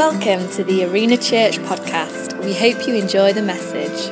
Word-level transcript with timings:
Welcome 0.00 0.48
to 0.52 0.64
the 0.64 0.84
Arena 0.86 1.18
Church 1.18 1.58
podcast. 1.58 2.42
We 2.42 2.54
hope 2.54 2.88
you 2.88 2.94
enjoy 2.94 3.34
the 3.34 3.42
message. 3.42 4.06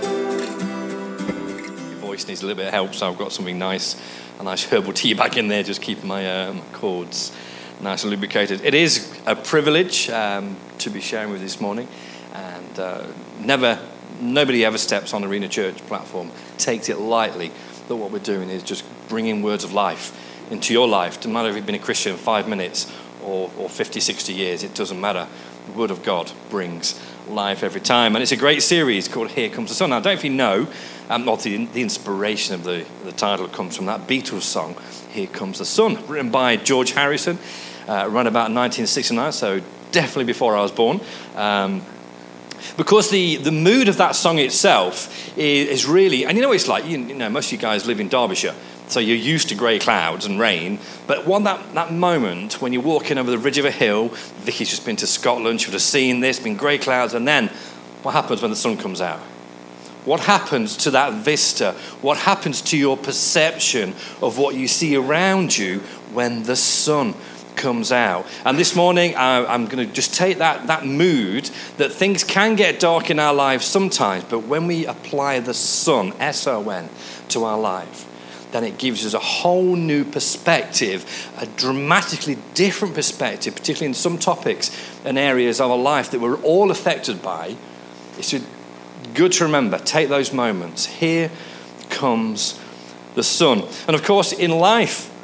Your 1.89 2.01
voice 2.01 2.29
needs 2.29 2.43
a 2.43 2.47
little 2.47 2.59
bit 2.59 2.67
of 2.67 2.75
help, 2.75 2.95
so 2.95 3.11
I've 3.11 3.17
got 3.17 3.33
something 3.33 3.59
nice, 3.59 3.97
a 4.39 4.43
nice 4.43 4.65
herbal 4.65 4.93
tea 4.93 5.15
back 5.15 5.39
in 5.39 5.49
there, 5.49 5.63
just 5.63 5.81
keeping 5.81 6.07
my 6.07 6.43
um, 6.43 6.61
cords 6.75 7.35
nice 7.81 8.03
and 8.03 8.11
lubricated. 8.11 8.61
It 8.67 8.75
is 8.75 9.19
a 9.25 9.35
privilege 9.35 10.11
um, 10.11 10.59
to 10.77 10.91
be 10.91 11.01
sharing 11.01 11.31
with 11.31 11.41
you 11.41 11.47
this 11.47 11.59
morning, 11.59 11.89
and 12.35 12.79
uh, 12.79 13.07
never, 13.41 13.79
nobody 14.21 14.67
ever 14.67 14.77
steps 14.77 15.15
on 15.15 15.25
Arena 15.25 15.49
Church 15.49 15.79
platform 15.87 16.31
takes 16.59 16.91
it 16.91 16.99
lightly 16.99 17.51
that 17.89 17.97
what 17.97 18.11
we're 18.11 18.19
doing 18.19 18.51
is 18.51 18.63
just 18.63 18.85
bringing 19.09 19.41
words 19.41 19.65
of 19.65 19.73
life 19.73 20.13
into 20.51 20.75
your 20.75 20.87
life. 20.87 21.25
No 21.25 21.33
matter 21.33 21.49
if 21.49 21.57
you've 21.57 21.65
been 21.65 21.77
a 21.77 21.79
Christian 21.79 22.15
five 22.19 22.47
minutes 22.47 22.93
or, 23.23 23.51
or 23.59 23.69
50, 23.69 24.01
60 24.01 24.33
years, 24.33 24.63
it 24.63 24.75
doesn't 24.75 25.01
matter. 25.01 25.27
Word 25.77 25.91
of 25.91 26.03
God 26.03 26.33
brings 26.51 27.01
life 27.29 27.63
every 27.63 27.81
time. 27.81 28.17
And 28.17 28.23
it's 28.23 28.33
a 28.33 28.37
great 28.37 28.63
series 28.63 29.09
called 29.09 29.31
Here 29.31 29.49
Comes 29.49 29.69
the 29.69 29.75
Sun. 29.75 29.91
Now, 29.91 29.99
I 29.99 30.01
don't 30.01 30.13
know 30.15 30.19
if 30.19 30.25
you 30.25 30.31
know, 30.31 30.69
um, 31.09 31.27
well, 31.27 31.37
the, 31.37 31.67
the 31.67 31.83
inspiration 31.83 32.55
of 32.55 32.65
the, 32.65 32.87
the 33.05 33.13
title 33.13 33.49
comes 33.49 33.77
from 33.77 33.87
that 33.87 34.07
Beatles 34.07 34.43
song, 34.43 34.77
Here 35.11 35.27
Comes 35.27 35.59
the 35.59 35.65
Sun, 35.65 36.07
written 36.07 36.31
by 36.31 36.57
George 36.57 36.93
Harrison, 36.93 37.39
uh, 37.89 38.05
around 38.07 38.27
about 38.27 38.51
1969, 38.51 39.33
so 39.33 39.61
definitely 39.93 40.25
before 40.25 40.57
I 40.57 40.63
was 40.63 40.73
born. 40.73 41.01
Um, 41.35 41.83
because 42.77 43.11
the, 43.11 43.37
the 43.37 43.53
mood 43.53 43.89
of 43.89 43.97
that 43.97 44.15
song 44.15 44.39
itself 44.39 45.37
is, 45.39 45.69
is 45.69 45.87
really, 45.87 46.25
and 46.25 46.37
you 46.37 46.43
know 46.43 46.49
what 46.49 46.55
it's 46.55 46.69
like, 46.69 46.87
you, 46.87 46.99
you, 46.99 47.15
know, 47.15 47.29
most 47.29 47.47
of 47.47 47.53
you 47.53 47.59
guys 47.59 47.87
live 47.87 48.01
in 48.01 48.09
Derbyshire, 48.09 48.55
so 48.89 49.01
you're 49.01 49.17
used 49.17 49.49
to 49.51 49.55
grey 49.55 49.79
clouds 49.79 50.27
and 50.27 50.39
rain. 50.39 50.79
But 51.07 51.27
one 51.27 51.45
that, 51.45 51.75
that 51.75 51.93
moment 51.93 52.61
when 52.61 52.73
you're 52.73 52.83
walking 52.83 53.19
over 53.19 53.31
the 53.31 53.39
ridge 53.39 53.59
of 53.59 53.65
a 53.65 53.71
hill, 53.71 54.09
Vicky's 54.09 54.71
just 54.71 54.85
been 54.87 54.97
to 54.97 55.07
Scotland, 55.07 55.61
she 55.61 55.69
would 55.69 55.75
have 55.75 55.83
seen 55.83 56.21
this, 56.21 56.39
been 56.39 56.57
grey 56.57 56.79
clouds, 56.79 57.15
and 57.15 57.27
then 57.27 57.49
what 58.03 58.13
happens 58.13 58.43
when 58.43 58.51
the 58.51 58.57
sun 58.57 58.77
comes 58.77 59.01
out? 59.01 59.21
What 60.05 60.21
happens 60.21 60.77
to 60.79 60.93
that 60.93 61.25
vista? 61.25 61.73
What 62.01 62.17
happens 62.17 62.63
to 62.63 62.79
your 62.79 62.97
perception 62.97 63.95
of 64.23 64.39
what 64.39 64.55
you 64.55 64.67
see 64.67 64.97
around 64.97 65.57
you 65.57 65.81
when 66.13 66.45
the 66.45 66.57
sun 66.57 67.15
comes 67.59 67.93
out. 67.93 68.25
And 68.45 68.57
this 68.57 68.75
morning, 68.75 69.15
I, 69.17 69.53
am 69.53 69.67
going 69.67 69.87
to 69.87 69.93
just 69.93 70.15
take 70.15 70.39
that, 70.39 70.69
that 70.69 70.87
mood 70.87 71.51
that 71.77 71.93
things 71.93 72.25
can 72.25 72.55
get 72.55 72.81
dark 72.81 73.11
in 73.11 73.19
our 73.19 73.35
lives 73.35 73.67
sometimes, 73.67 74.25
but 74.25 74.41
when 74.41 74.67
we 74.67 74.87
apply 74.87 75.41
the 75.41 75.53
sun, 75.53 76.15
S 76.19 76.47
O 76.47 76.71
N, 76.71 76.89
to 77.31 77.45
our 77.45 77.59
life, 77.59 78.08
then 78.53 78.65
it 78.65 78.79
gives 78.79 79.05
us 79.05 79.15
a 79.15 79.19
whole 79.19 79.77
new 79.77 80.05
perspective, 80.05 81.05
a 81.39 81.47
dramatically 81.47 82.39
different 82.55 82.95
perspective, 82.95 83.55
particularly 83.55 83.89
in 83.89 83.95
some 83.95 84.19
topics 84.19 84.71
and 85.05 85.19
areas 85.19 85.61
of 85.61 85.71
our 85.71 85.77
life 85.77 86.11
that 86.13 86.21
we're 86.21 86.41
all 86.43 86.71
affected 86.71 87.21
by. 87.23 87.57
It's 88.17 88.35
good 89.15 89.33
to 89.33 89.45
remember, 89.45 89.79
take 89.79 90.09
those 90.09 90.33
moments. 90.33 90.87
Here 90.87 91.31
comes 91.91 92.59
the 93.15 93.23
sun. 93.23 93.65
And 93.87 93.95
of 93.95 94.03
course, 94.03 94.33
in 94.33 94.51
life, 94.51 95.15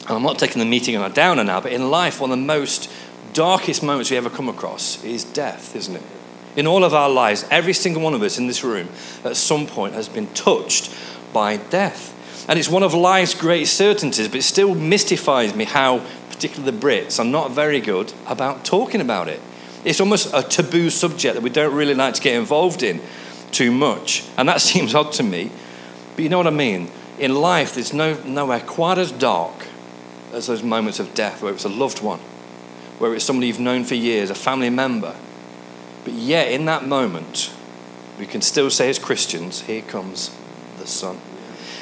and 0.00 0.16
I'm 0.16 0.22
not 0.22 0.38
taking 0.38 0.58
the 0.58 0.66
meeting 0.66 0.96
on 0.96 1.10
a 1.10 1.14
downer 1.14 1.44
now, 1.44 1.60
but 1.60 1.72
in 1.72 1.90
life, 1.90 2.20
one 2.20 2.30
of 2.30 2.38
the 2.38 2.44
most 2.44 2.90
darkest 3.32 3.82
moments 3.82 4.10
we 4.10 4.16
ever 4.16 4.30
come 4.30 4.48
across 4.48 5.02
is 5.04 5.24
death, 5.24 5.76
isn't 5.76 5.96
it? 5.96 6.02
In 6.56 6.66
all 6.66 6.84
of 6.84 6.94
our 6.94 7.10
lives, 7.10 7.44
every 7.50 7.74
single 7.74 8.02
one 8.02 8.14
of 8.14 8.22
us 8.22 8.38
in 8.38 8.46
this 8.46 8.64
room 8.64 8.88
at 9.24 9.36
some 9.36 9.66
point 9.66 9.94
has 9.94 10.08
been 10.08 10.26
touched 10.28 10.94
by 11.32 11.58
death. 11.58 12.14
And 12.48 12.58
it's 12.58 12.68
one 12.68 12.82
of 12.82 12.94
life's 12.94 13.34
great 13.34 13.66
certainties, 13.66 14.28
but 14.28 14.36
it 14.36 14.42
still 14.42 14.74
mystifies 14.74 15.54
me 15.54 15.64
how, 15.64 16.04
particularly 16.30 16.70
the 16.70 16.86
Brits, 16.86 17.18
are 17.18 17.24
not 17.24 17.50
very 17.50 17.80
good 17.80 18.12
about 18.26 18.64
talking 18.64 19.00
about 19.00 19.28
it. 19.28 19.40
It's 19.84 20.00
almost 20.00 20.32
a 20.34 20.42
taboo 20.42 20.90
subject 20.90 21.34
that 21.34 21.42
we 21.42 21.50
don't 21.50 21.74
really 21.74 21.94
like 21.94 22.14
to 22.14 22.22
get 22.22 22.34
involved 22.34 22.82
in 22.82 23.00
too 23.52 23.70
much. 23.70 24.24
And 24.36 24.48
that 24.48 24.60
seems 24.70 24.94
odd 24.94 25.12
to 25.12 25.22
me. 25.22 25.50
But 26.14 26.22
you 26.22 26.28
know 26.28 26.38
what 26.38 26.46
I 26.46 26.50
mean? 26.50 26.90
In 27.18 27.34
life, 27.34 27.74
there's 27.74 27.92
no, 27.92 28.14
nowhere 28.24 28.60
quite 28.60 28.98
as 28.98 29.12
dark 29.12 29.66
as 30.32 30.46
those 30.46 30.62
moments 30.62 31.00
of 31.00 31.14
death 31.14 31.42
where 31.42 31.52
it's 31.52 31.64
a 31.64 31.68
loved 31.68 32.02
one, 32.02 32.18
where 32.98 33.14
it's 33.14 33.24
somebody 33.24 33.46
you've 33.46 33.60
known 33.60 33.84
for 33.84 33.94
years, 33.94 34.28
a 34.30 34.34
family 34.34 34.70
member. 34.70 35.14
But 36.04 36.12
yet, 36.12 36.50
in 36.52 36.66
that 36.66 36.86
moment, 36.86 37.52
we 38.18 38.26
can 38.26 38.40
still 38.42 38.70
say 38.70 38.88
as 38.88 38.98
Christians, 38.98 39.62
here 39.62 39.82
comes 39.82 40.34
the 40.78 40.86
sun. 40.86 41.18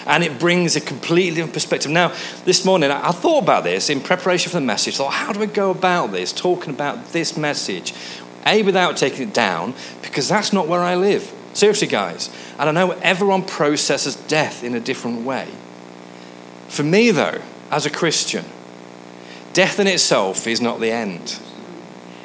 And 0.07 0.23
it 0.23 0.39
brings 0.39 0.77
a 0.77 0.81
completely 0.81 1.37
different 1.37 1.55
perspective. 1.55 1.91
Now, 1.91 2.15
this 2.45 2.65
morning, 2.65 2.91
I 2.91 3.11
thought 3.11 3.43
about 3.43 3.65
this 3.65 3.89
in 3.89 4.01
preparation 4.01 4.51
for 4.51 4.59
the 4.59 4.67
message. 4.67 4.97
Thought, 4.97 5.13
how 5.13 5.33
do 5.33 5.43
I 5.43 5.47
go 5.47 5.71
about 5.71 6.13
this, 6.13 6.33
talking 6.33 6.75
about 6.75 7.13
this 7.13 7.37
message? 7.37 7.95
A, 8.47 8.63
without 8.63 8.97
taking 8.99 9.29
it 9.29 9.35
down, 9.35 9.75
because 10.03 10.29
that's 10.29 10.53
not 10.53 10.69
where 10.69 10.81
I 10.81 10.97
live. 10.97 11.33
Seriously, 11.55 11.89
guys. 11.89 12.29
And 12.59 12.69
I 12.69 12.73
know 12.73 12.91
everyone 12.91 13.45
processes 13.45 14.17
death 14.17 14.63
in 14.63 14.75
a 14.75 14.81
different 14.81 15.23
way. 15.25 15.49
For 16.69 16.83
me, 16.83 17.11
though, 17.11 17.41
as 17.71 17.87
a 17.87 17.91
Christian, 17.91 18.45
death 19.53 19.81
in 19.81 19.87
itself 19.87 20.47
is 20.47 20.61
not 20.61 20.81
the 20.81 20.91
end. 20.91 21.39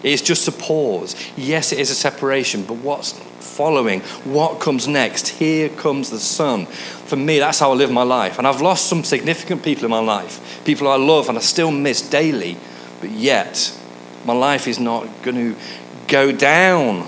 It's 0.03 0.21
just 0.21 0.47
a 0.47 0.51
pause. 0.51 1.15
Yes, 1.35 1.71
it 1.71 1.79
is 1.79 1.89
a 1.89 1.95
separation, 1.95 2.63
but 2.63 2.77
what's 2.77 3.11
following? 3.11 4.01
What 4.23 4.59
comes 4.59 4.87
next? 4.87 5.27
Here 5.27 5.69
comes 5.69 6.09
the 6.09 6.19
sun. 6.19 6.65
For 6.65 7.15
me, 7.15 7.39
that's 7.39 7.59
how 7.59 7.71
I 7.71 7.75
live 7.75 7.91
my 7.91 8.03
life. 8.03 8.37
And 8.37 8.47
I've 8.47 8.61
lost 8.61 8.87
some 8.87 9.03
significant 9.03 9.63
people 9.63 9.85
in 9.85 9.91
my 9.91 9.99
life, 9.99 10.63
people 10.65 10.87
I 10.87 10.95
love 10.95 11.29
and 11.29 11.37
I 11.37 11.41
still 11.41 11.71
miss 11.71 12.07
daily, 12.07 12.57
but 13.01 13.11
yet 13.11 13.77
my 14.25 14.33
life 14.33 14.67
is 14.67 14.79
not 14.79 15.07
going 15.23 15.35
to 15.35 15.59
go 16.07 16.31
down 16.31 17.07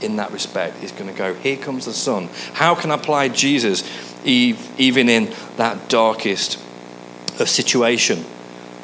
in 0.00 0.16
that 0.16 0.30
respect. 0.30 0.82
It's 0.82 0.92
going 0.92 1.10
to 1.10 1.16
go, 1.16 1.34
here 1.34 1.56
comes 1.56 1.84
the 1.86 1.92
sun. 1.92 2.28
How 2.54 2.74
can 2.74 2.90
I 2.90 2.94
apply 2.94 3.28
Jesus 3.28 3.82
even 4.24 5.08
in 5.08 5.32
that 5.56 5.88
darkest 5.88 6.58
of 7.40 7.48
situation. 7.48 8.24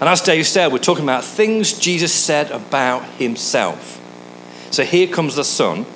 And 0.01 0.09
as 0.09 0.21
Dave 0.21 0.47
said, 0.47 0.73
we're 0.73 0.79
talking 0.79 1.05
about 1.05 1.25
things 1.25 1.79
Jesus 1.79 2.13
said 2.13 2.51
about 2.51 3.05
himself. 3.13 4.01
So 4.71 4.85
here 4.85 5.07
comes 5.07 5.37
the 5.37 5.45
Son. 5.45 5.87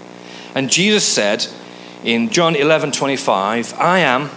And 0.54 0.70
Jesus 0.70 1.04
said 1.04 1.46
in 2.04 2.30
John 2.30 2.54
11 2.56 2.92
25, 2.92 3.74
I 3.74 3.98
am 3.98 4.30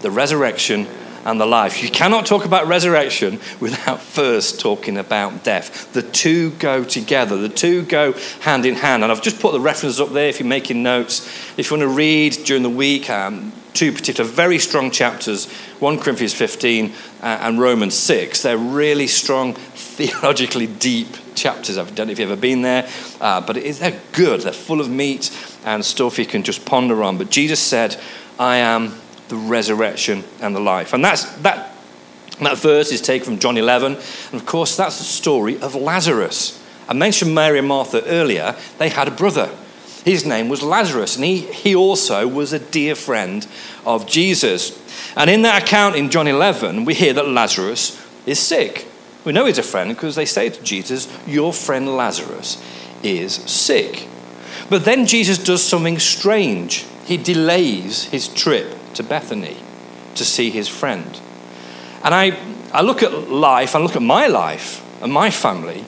the 0.00 0.10
resurrection 0.10 0.86
and 1.24 1.40
the 1.40 1.46
life. 1.46 1.82
You 1.82 1.90
cannot 1.90 2.26
talk 2.26 2.44
about 2.44 2.66
resurrection 2.66 3.40
without 3.60 4.00
first 4.00 4.60
talking 4.60 4.98
about 4.98 5.42
death. 5.42 5.92
The 5.92 6.02
two 6.02 6.50
go 6.52 6.84
together, 6.84 7.36
the 7.36 7.48
two 7.48 7.82
go 7.82 8.12
hand 8.40 8.66
in 8.66 8.74
hand. 8.74 9.02
And 9.02 9.10
I've 9.10 9.22
just 9.22 9.40
put 9.40 9.52
the 9.52 9.60
references 9.60 10.00
up 10.00 10.10
there 10.10 10.28
if 10.28 10.38
you're 10.38 10.48
making 10.48 10.82
notes. 10.82 11.26
If 11.56 11.70
you 11.70 11.78
want 11.78 11.90
to 11.90 11.96
read 11.96 12.32
during 12.44 12.62
the 12.62 12.70
week, 12.70 13.08
um, 13.08 13.52
two 13.72 13.90
particular 13.92 14.28
very 14.28 14.58
strong 14.58 14.90
chapters 14.90 15.50
1 15.80 15.98
Corinthians 15.98 16.32
15 16.32 16.92
uh, 17.22 17.24
and 17.24 17.60
Romans 17.60 17.94
6. 17.94 18.42
They're 18.42 18.56
really 18.56 19.06
strong, 19.06 19.54
theologically 19.74 20.66
deep 20.66 21.08
chapters. 21.34 21.76
I 21.76 21.84
don't 21.84 22.06
know 22.06 22.12
if 22.12 22.18
you've 22.18 22.30
ever 22.30 22.40
been 22.40 22.62
there, 22.62 22.88
uh, 23.20 23.40
but 23.40 23.56
is, 23.56 23.80
they're 23.80 24.00
good. 24.12 24.42
They're 24.42 24.52
full 24.52 24.80
of 24.80 24.88
meat 24.88 25.30
and 25.64 25.84
stuff 25.84 26.18
you 26.18 26.26
can 26.26 26.42
just 26.42 26.64
ponder 26.64 27.02
on. 27.02 27.18
But 27.18 27.30
Jesus 27.30 27.60
said, 27.60 28.00
I 28.38 28.56
am 28.58 28.94
the 29.28 29.36
resurrection 29.36 30.24
and 30.40 30.54
the 30.54 30.60
life. 30.60 30.92
And 30.92 31.04
that's, 31.04 31.24
that, 31.36 31.74
that 32.40 32.58
verse 32.58 32.92
is 32.92 33.00
taken 33.00 33.24
from 33.24 33.38
John 33.38 33.56
11. 33.56 33.94
And 33.94 34.34
of 34.34 34.46
course, 34.46 34.76
that's 34.76 34.98
the 34.98 35.04
story 35.04 35.60
of 35.60 35.74
Lazarus. 35.74 36.60
I 36.88 36.94
mentioned 36.94 37.34
Mary 37.34 37.58
and 37.58 37.68
Martha 37.68 38.04
earlier. 38.04 38.54
They 38.78 38.88
had 38.90 39.08
a 39.08 39.12
brother. 39.12 39.50
His 40.04 40.26
name 40.26 40.50
was 40.50 40.62
Lazarus, 40.62 41.16
and 41.16 41.24
he, 41.24 41.38
he 41.38 41.74
also 41.74 42.28
was 42.28 42.52
a 42.52 42.58
dear 42.58 42.94
friend 42.94 43.46
of 43.86 44.06
Jesus. 44.06 44.78
And 45.16 45.30
in 45.30 45.42
that 45.42 45.62
account 45.62 45.96
in 45.96 46.10
John 46.10 46.26
11, 46.26 46.84
we 46.84 46.92
hear 46.92 47.14
that 47.14 47.26
Lazarus 47.26 47.98
is 48.26 48.38
sick. 48.38 48.86
We 49.24 49.32
know 49.32 49.46
he's 49.46 49.56
a 49.56 49.62
friend 49.62 49.88
because 49.88 50.14
they 50.14 50.26
say 50.26 50.50
to 50.50 50.62
Jesus, 50.62 51.08
Your 51.26 51.54
friend 51.54 51.96
Lazarus 51.96 52.62
is 53.02 53.32
sick. 53.32 54.06
But 54.68 54.84
then 54.84 55.06
Jesus 55.06 55.38
does 55.38 55.62
something 55.62 55.98
strange. 55.98 56.84
He 57.06 57.16
delays 57.16 58.04
his 58.04 58.28
trip 58.28 58.76
to 58.96 59.02
Bethany 59.02 59.56
to 60.14 60.24
see 60.24 60.50
his 60.50 60.68
friend. 60.68 61.20
And 62.02 62.14
I, 62.14 62.36
I 62.72 62.82
look 62.82 63.02
at 63.02 63.30
life, 63.30 63.74
I 63.74 63.78
look 63.78 63.96
at 63.96 64.02
my 64.02 64.26
life 64.26 64.84
and 65.02 65.12
my 65.12 65.30
family, 65.30 65.84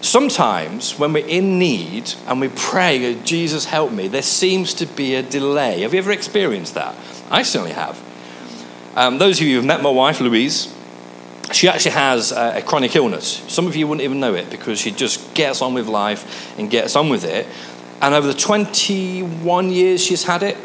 sometimes 0.00 0.98
when 0.98 1.12
we're 1.12 1.26
in 1.26 1.58
need 1.58 2.12
and 2.26 2.40
we 2.40 2.48
pray, 2.48 3.18
Jesus, 3.24 3.64
help 3.64 3.92
me, 3.92 4.08
there 4.08 4.22
seems 4.22 4.74
to 4.74 4.86
be 4.86 5.14
a 5.14 5.22
delay. 5.22 5.80
Have 5.80 5.94
you 5.94 5.98
ever 5.98 6.12
experienced 6.12 6.74
that? 6.74 6.94
I 7.30 7.42
certainly 7.42 7.72
have. 7.72 8.00
Um, 8.94 9.18
those 9.18 9.40
of 9.40 9.46
you 9.46 9.56
who've 9.56 9.64
met 9.64 9.82
my 9.82 9.90
wife, 9.90 10.20
Louise, 10.20 10.72
she 11.52 11.68
actually 11.68 11.92
has 11.92 12.32
a, 12.32 12.58
a, 12.58 12.62
chronic 12.62 12.94
illness. 12.94 13.42
Some 13.48 13.66
of 13.66 13.76
you 13.76 13.86
wouldn't 13.86 14.04
even 14.04 14.20
know 14.20 14.34
it 14.34 14.50
because 14.50 14.78
she 14.78 14.90
just 14.90 15.34
gets 15.34 15.62
on 15.62 15.74
with 15.74 15.88
life 15.88 16.58
and 16.58 16.70
gets 16.70 16.96
on 16.96 17.08
with 17.08 17.24
it. 17.24 17.46
And 18.00 18.14
over 18.14 18.26
the 18.26 18.34
21 18.34 19.70
years 19.70 20.02
she's 20.02 20.24
had 20.24 20.42
it, 20.42 20.56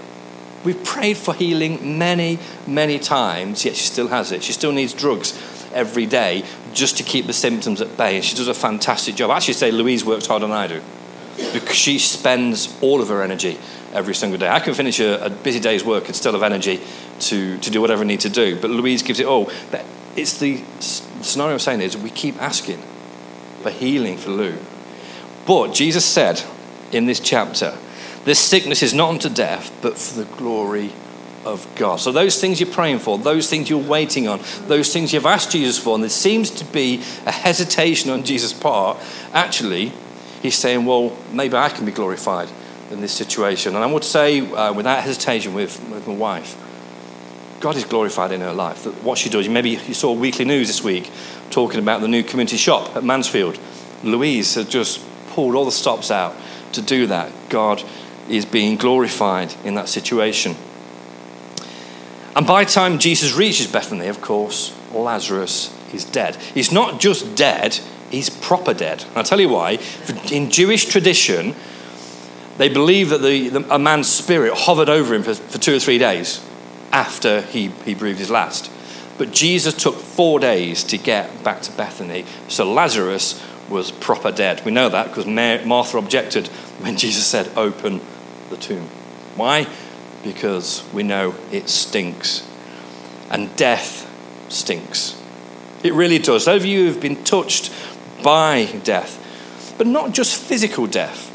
we've 0.63 0.83
prayed 0.83 1.17
for 1.17 1.33
healing 1.33 1.97
many, 1.97 2.39
many 2.67 2.99
times, 2.99 3.65
yet 3.65 3.75
she 3.75 3.85
still 3.85 4.07
has 4.07 4.31
it. 4.31 4.43
She 4.43 4.53
still 4.53 4.71
needs 4.71 4.93
drugs 4.93 5.37
every 5.73 6.05
day 6.05 6.43
just 6.73 6.97
to 6.97 7.03
keep 7.03 7.27
the 7.27 7.33
symptoms 7.33 7.81
at 7.81 7.97
bay. 7.97 8.15
And 8.15 8.25
she 8.25 8.35
does 8.35 8.47
a 8.47 8.53
fantastic 8.53 9.15
job. 9.15 9.31
I 9.31 9.37
actually 9.37 9.53
say 9.55 9.71
Louise 9.71 10.03
works 10.03 10.27
harder 10.27 10.47
than 10.47 10.55
I 10.55 10.67
do 10.67 10.81
because 11.53 11.75
she 11.75 11.99
spends 11.99 12.77
all 12.81 13.01
of 13.01 13.07
her 13.09 13.21
energy 13.23 13.57
every 13.93 14.13
single 14.13 14.37
day. 14.37 14.49
I 14.49 14.59
can 14.59 14.73
finish 14.73 14.99
a, 14.99 15.25
a 15.25 15.29
busy 15.29 15.59
day's 15.59 15.83
work 15.83 16.07
and 16.07 16.15
still 16.15 16.33
have 16.33 16.43
energy 16.43 16.79
to, 17.21 17.57
to 17.57 17.71
do 17.71 17.81
whatever 17.81 18.03
I 18.03 18.07
need 18.07 18.19
to 18.21 18.29
do. 18.29 18.59
But 18.59 18.69
Louise 18.69 19.01
gives 19.01 19.19
it 19.19 19.25
all. 19.25 19.51
But 19.71 19.85
it's 20.15 20.39
the, 20.39 20.57
the 20.57 21.23
scenario 21.23 21.53
I'm 21.53 21.59
saying 21.59 21.81
is 21.81 21.97
we 21.97 22.09
keep 22.09 22.41
asking 22.41 22.81
for 23.61 23.71
healing 23.71 24.17
for 24.17 24.31
Lou. 24.31 24.57
But 25.45 25.73
Jesus 25.73 26.05
said 26.05 26.43
in 26.91 27.05
this 27.05 27.19
chapter, 27.19 27.77
this 28.29 28.39
sickness 28.39 28.83
is 28.83 28.93
not 28.93 29.09
unto 29.09 29.27
death, 29.27 29.75
but 29.81 29.97
for 29.97 30.19
the 30.19 30.25
glory 30.35 30.91
of 31.45 31.67
God. 31.75 31.95
So, 31.95 32.11
those 32.11 32.39
things 32.39 32.59
you're 32.59 32.69
praying 32.69 32.99
for, 32.99 33.17
those 33.17 33.49
things 33.49 33.71
you're 33.71 33.79
waiting 33.79 34.27
on, 34.27 34.39
those 34.67 34.93
things 34.93 35.11
you've 35.11 35.25
asked 35.25 35.51
Jesus 35.51 35.79
for, 35.79 35.95
and 35.95 36.03
there 36.03 36.11
seems 36.11 36.51
to 36.51 36.65
be 36.65 37.01
a 37.25 37.31
hesitation 37.31 38.11
on 38.11 38.23
Jesus' 38.23 38.53
part, 38.53 38.99
actually, 39.33 39.91
he's 40.43 40.53
saying, 40.53 40.85
Well, 40.85 41.17
maybe 41.33 41.57
I 41.57 41.69
can 41.69 41.87
be 41.87 41.91
glorified 41.91 42.49
in 42.91 43.01
this 43.01 43.13
situation. 43.13 43.73
And 43.73 43.83
I 43.83 43.91
would 43.91 44.03
say, 44.03 44.41
uh, 44.41 44.73
without 44.73 45.01
hesitation, 45.01 45.55
with, 45.55 45.83
with 45.89 46.07
my 46.07 46.13
wife, 46.13 46.55
God 47.61 47.77
is 47.77 47.83
glorified 47.83 48.31
in 48.31 48.41
her 48.41 48.53
life. 48.53 48.85
What 49.03 49.17
she 49.17 49.31
does, 49.31 49.49
maybe 49.49 49.71
you 49.71 49.95
saw 49.95 50.13
Weekly 50.13 50.45
News 50.45 50.67
this 50.67 50.83
week 50.83 51.09
talking 51.49 51.79
about 51.79 52.01
the 52.01 52.07
new 52.07 52.21
community 52.21 52.57
shop 52.57 52.95
at 52.95 53.03
Mansfield. 53.03 53.57
Louise 54.03 54.53
has 54.53 54.67
just 54.67 55.03
pulled 55.29 55.55
all 55.55 55.65
the 55.65 55.71
stops 55.71 56.11
out 56.11 56.35
to 56.73 56.83
do 56.83 57.07
that. 57.07 57.31
God 57.49 57.83
is 58.29 58.45
being 58.45 58.77
glorified 58.77 59.53
in 59.63 59.75
that 59.75 59.89
situation. 59.89 60.55
And 62.35 62.45
by 62.45 62.63
the 62.63 62.71
time 62.71 62.99
Jesus 62.99 63.33
reaches 63.33 63.67
Bethany, 63.67 64.07
of 64.07 64.21
course, 64.21 64.73
Lazarus 64.93 65.75
is 65.93 66.05
dead. 66.05 66.35
He's 66.35 66.71
not 66.71 66.99
just 66.99 67.35
dead, 67.35 67.79
he's 68.11 68.29
proper 68.29 68.73
dead. 68.73 69.03
And 69.03 69.17
I'll 69.17 69.23
tell 69.23 69.41
you 69.41 69.49
why. 69.49 69.79
In 70.31 70.49
Jewish 70.49 70.85
tradition, 70.85 71.55
they 72.57 72.69
believe 72.69 73.09
that 73.09 73.21
the, 73.21 73.49
the, 73.49 73.73
a 73.73 73.79
man's 73.79 74.07
spirit 74.07 74.53
hovered 74.53 74.89
over 74.89 75.13
him 75.13 75.23
for, 75.23 75.33
for 75.33 75.57
two 75.57 75.75
or 75.75 75.79
three 75.79 75.97
days 75.97 76.45
after 76.91 77.41
he, 77.41 77.67
he 77.85 77.95
breathed 77.95 78.19
his 78.19 78.29
last. 78.29 78.71
But 79.17 79.31
Jesus 79.31 79.73
took 79.73 79.95
four 79.95 80.39
days 80.39 80.83
to 80.85 80.97
get 80.97 81.43
back 81.43 81.61
to 81.63 81.71
Bethany, 81.73 82.25
so 82.47 82.71
Lazarus 82.71 83.43
was 83.69 83.91
proper 83.91 84.31
dead. 84.31 84.63
We 84.65 84.71
know 84.71 84.89
that 84.89 85.07
because 85.07 85.25
Martha 85.65 85.97
objected 85.97 86.47
when 86.79 86.97
Jesus 86.97 87.25
said, 87.25 87.49
Open 87.57 88.01
the 88.49 88.57
tomb. 88.57 88.87
Why? 89.35 89.67
Because 90.23 90.83
we 90.93 91.03
know 91.03 91.35
it 91.51 91.69
stinks. 91.69 92.47
And 93.29 93.55
death 93.55 94.05
stinks. 94.51 95.19
It 95.83 95.93
really 95.93 96.19
does. 96.19 96.45
Those 96.45 96.61
of 96.61 96.65
you 96.65 96.85
who've 96.87 97.01
been 97.01 97.23
touched 97.23 97.71
by 98.23 98.65
death, 98.83 99.75
but 99.77 99.87
not 99.87 100.13
just 100.13 100.41
physical 100.41 100.87
death. 100.87 101.27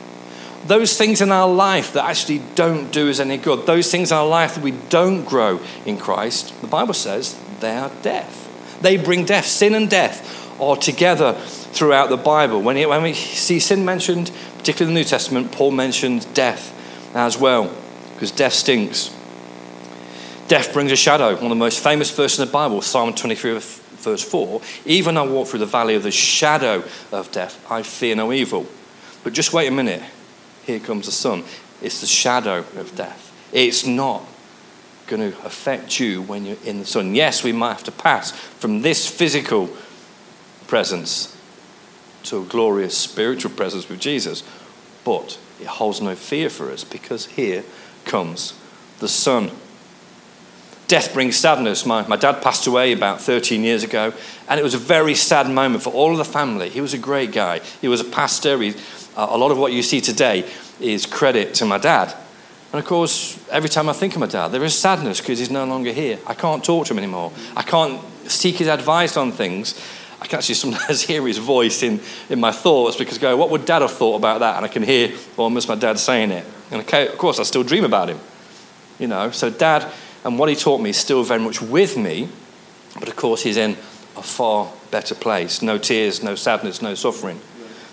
Those 0.67 0.97
things 0.97 1.21
in 1.21 1.31
our 1.31 1.49
life 1.49 1.93
that 1.93 2.05
actually 2.05 2.43
don't 2.55 2.91
do 2.91 3.11
us 3.11 3.21
any 3.21 3.37
good, 3.37 3.67
those 3.67 3.91
things 3.91 4.11
in 4.11 4.17
our 4.17 4.27
life 4.27 4.55
that 4.55 4.65
we 4.65 4.73
don't 4.89 5.25
grow 5.25 5.61
in 5.85 5.99
Christ, 5.99 6.59
the 6.61 6.67
Bible 6.67 6.95
says 6.95 7.39
they 7.61 7.77
are 7.77 7.91
death. 8.03 8.81
They 8.81 8.97
bring 8.97 9.25
death. 9.25 9.47
Sin 9.47 9.75
and 9.75 9.89
death 9.89 10.61
are 10.61 10.77
together 10.77 11.35
throughout 11.35 12.11
the 12.11 12.17
Bible. 12.17 12.61
When, 12.63 12.77
it, 12.77 12.89
when 12.89 13.03
we 13.03 13.15
see 13.15 13.59
sin 13.59 13.85
mentioned, 13.85 14.31
particularly 14.59 14.91
in 14.91 14.95
the 14.95 15.01
New 15.01 15.09
Testament, 15.09 15.53
Paul 15.53 15.71
mentions 15.71 16.25
death 16.27 16.74
as 17.15 17.39
well, 17.39 17.73
because 18.13 18.31
death 18.31 18.53
stinks. 18.53 19.15
Death 20.49 20.73
brings 20.73 20.93
a 20.93 20.97
shadow. 20.97 21.35
One 21.35 21.45
of 21.45 21.49
the 21.51 21.55
most 21.55 21.83
famous 21.83 22.11
verses 22.15 22.41
in 22.41 22.47
the 22.47 22.53
Bible, 22.53 22.83
Psalm 22.83 23.15
23, 23.15 23.53
verse 23.59 24.23
4. 24.23 24.61
Even 24.85 25.17
I 25.17 25.23
walk 25.23 25.49
through 25.49 25.61
the 25.61 25.67
valley 25.67 25.95
of 25.95 26.03
the 26.03 26.11
shadow 26.11 26.85
of 27.13 27.33
death, 27.33 27.65
I 27.71 27.83
fear 27.83 28.15
no 28.15 28.33
evil. 28.33 28.67
But 29.23 29.33
just 29.33 29.53
wait 29.53 29.69
a 29.69 29.71
minute. 29.71 30.03
Here 30.65 30.81
comes 30.81 31.07
the 31.07 31.13
sun. 31.13 31.45
It's 31.81 32.01
the 32.01 32.07
shadow 32.07 32.59
of 32.77 32.95
death. 32.95 33.33
It's 33.53 33.87
not 33.87 34.25
going 35.07 35.33
to 35.33 35.47
affect 35.47 36.01
you 36.01 36.23
when 36.23 36.45
you're 36.45 36.57
in 36.65 36.79
the 36.79 36.87
sun. 36.87 37.15
Yes, 37.15 37.43
we 37.43 37.53
might 37.53 37.73
have 37.73 37.85
to 37.85 37.93
pass 37.93 38.33
from 38.33 38.83
this 38.83 39.09
physical 39.09 39.69
presence 40.67 41.37
to 42.25 42.41
a 42.41 42.45
glorious 42.45 42.97
spiritual 42.97 43.51
presence 43.51 43.89
with 43.89 44.01
Jesus, 44.01 44.43
but 45.05 45.39
it 45.61 45.67
holds 45.67 46.01
no 46.01 46.15
fear 46.15 46.51
for 46.51 46.71
us 46.71 46.85
because 46.85 47.27
here 47.27 47.65
comes 48.05 48.55
the 49.01 49.09
sun. 49.09 49.51
Death 50.87 51.15
brings 51.15 51.37
sadness. 51.37 51.87
My, 51.87 52.07
my 52.07 52.17
dad 52.17 52.43
passed 52.43 52.67
away 52.67 52.93
about 52.93 53.21
13 53.21 53.63
years 53.63 53.85
ago, 53.85 54.13
and 54.49 54.61
it 54.61 54.63
was 54.63 54.75
a 54.75 54.79
very 54.79 55.15
sad 55.15 55.49
moment 55.49 55.83
for 55.83 55.93
all 55.93 56.13
of 56.13 56.19
the 56.19 56.25
family. 56.25 56.69
He 56.69 56.81
was 56.81 56.93
a 56.93 56.99
great 56.99 57.33
guy. 57.33 57.61
He 57.81 57.89
was 57.89 58.01
a 58.01 58.05
pastor. 58.05 58.61
He, 58.61 58.75
uh, 59.17 59.27
a 59.31 59.39
lot 59.39 59.51
of 59.51 59.59
what 59.59 59.73
you 59.73 59.83
see 59.83 60.01
today 60.01 60.49
is 60.81 61.07
credit 61.07 61.55
to 61.55 61.65
my 61.65 61.79
dad. 61.79 62.15
And 62.73 62.81
of 62.81 62.87
course, 62.87 63.39
every 63.51 63.69
time 63.69 63.89
I 63.89 63.93
think 63.93 64.15
of 64.15 64.21
my 64.21 64.27
dad, 64.27 64.49
there 64.49 64.65
is 64.65 64.77
sadness 64.77 65.21
because 65.21 65.39
he's 65.39 65.51
no 65.51 65.65
longer 65.65 65.93
here. 65.93 66.19
I 66.27 66.35
can't 66.35 66.63
talk 66.63 66.87
to 66.87 66.93
him 66.93 66.99
anymore. 66.99 67.33
I 67.57 67.63
can't 67.63 68.03
seek 68.29 68.57
his 68.57 68.69
advice 68.69 69.17
on 69.17 69.33
things. 69.33 69.81
I 70.25 70.27
can 70.27 70.39
actually 70.39 70.55
sometimes 70.55 71.03
hear 71.07 71.27
his 71.27 71.37
voice 71.37 71.83
in, 71.83 72.01
in 72.31 72.41
my 72.41 72.51
thoughts 72.51 72.97
because 72.97 73.19
I 73.19 73.21
go, 73.21 73.37
what 73.37 73.51
would 73.51 73.67
dad 73.67 73.83
have 73.83 73.93
thought 73.93 74.17
about 74.17 74.41
that? 74.41 74.57
And 74.57 74.65
I 74.65 74.69
can 74.69 74.83
hear 74.83 75.13
almost 75.37 75.69
my 75.69 75.75
dad 75.75 75.99
saying 75.99 76.31
it. 76.31 76.47
And 76.71 76.81
of 76.81 77.19
course, 77.19 77.39
I 77.39 77.43
still 77.43 77.63
dream 77.63 77.85
about 77.85 78.09
him. 78.09 78.19
You 78.99 79.07
know, 79.07 79.31
so 79.31 79.51
dad 79.51 79.87
and 80.25 80.39
what 80.39 80.49
he 80.49 80.57
taught 80.57 80.81
me 80.81 80.91
is 80.91 80.97
still 80.97 81.23
very 81.25 81.41
much 81.41 81.61
with 81.61 81.99
me, 81.99 82.31
but 82.99 83.09
of 83.09 83.17
course, 83.17 83.43
he's 83.43 83.59
in 83.59 83.73
a 84.17 84.23
far 84.23 84.73
better 84.91 85.15
place. 85.15 85.61
No 85.61 85.77
tears, 85.77 86.23
no 86.23 86.35
sadness, 86.35 86.81
no 86.81 86.95
suffering. 86.95 87.39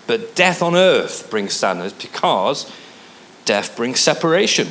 But 0.06 0.34
death 0.34 0.62
on 0.62 0.74
earth 0.74 1.28
brings 1.30 1.52
sadness 1.52 1.92
because 1.92 2.72
death 3.44 3.76
brings 3.76 4.00
separation. 4.00 4.68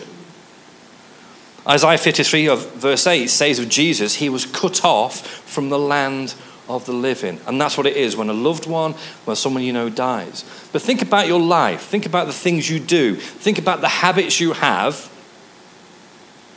Isaiah 1.67 1.99
53, 1.99 2.47
verse 2.47 3.05
8 3.05 3.27
says 3.27 3.59
of 3.59 3.69
Jesus, 3.69 4.15
he 4.15 4.29
was 4.29 4.47
cut 4.47 4.83
off 4.83 5.27
from 5.47 5.69
the 5.69 5.77
land 5.77 6.33
of 6.75 6.85
the 6.85 6.93
living. 6.93 7.39
And 7.47 7.59
that's 7.59 7.77
what 7.77 7.85
it 7.85 7.95
is 7.95 8.15
when 8.15 8.29
a 8.29 8.33
loved 8.33 8.67
one, 8.67 8.93
when 9.25 9.35
someone 9.35 9.63
you 9.63 9.73
know 9.73 9.89
dies. 9.89 10.43
But 10.71 10.81
think 10.81 11.01
about 11.01 11.27
your 11.27 11.39
life. 11.39 11.81
Think 11.81 12.05
about 12.05 12.27
the 12.27 12.33
things 12.33 12.69
you 12.69 12.79
do. 12.79 13.15
Think 13.15 13.59
about 13.59 13.81
the 13.81 13.87
habits 13.87 14.39
you 14.39 14.53
have. 14.53 15.09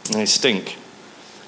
And 0.06 0.20
they 0.20 0.26
stink. 0.26 0.76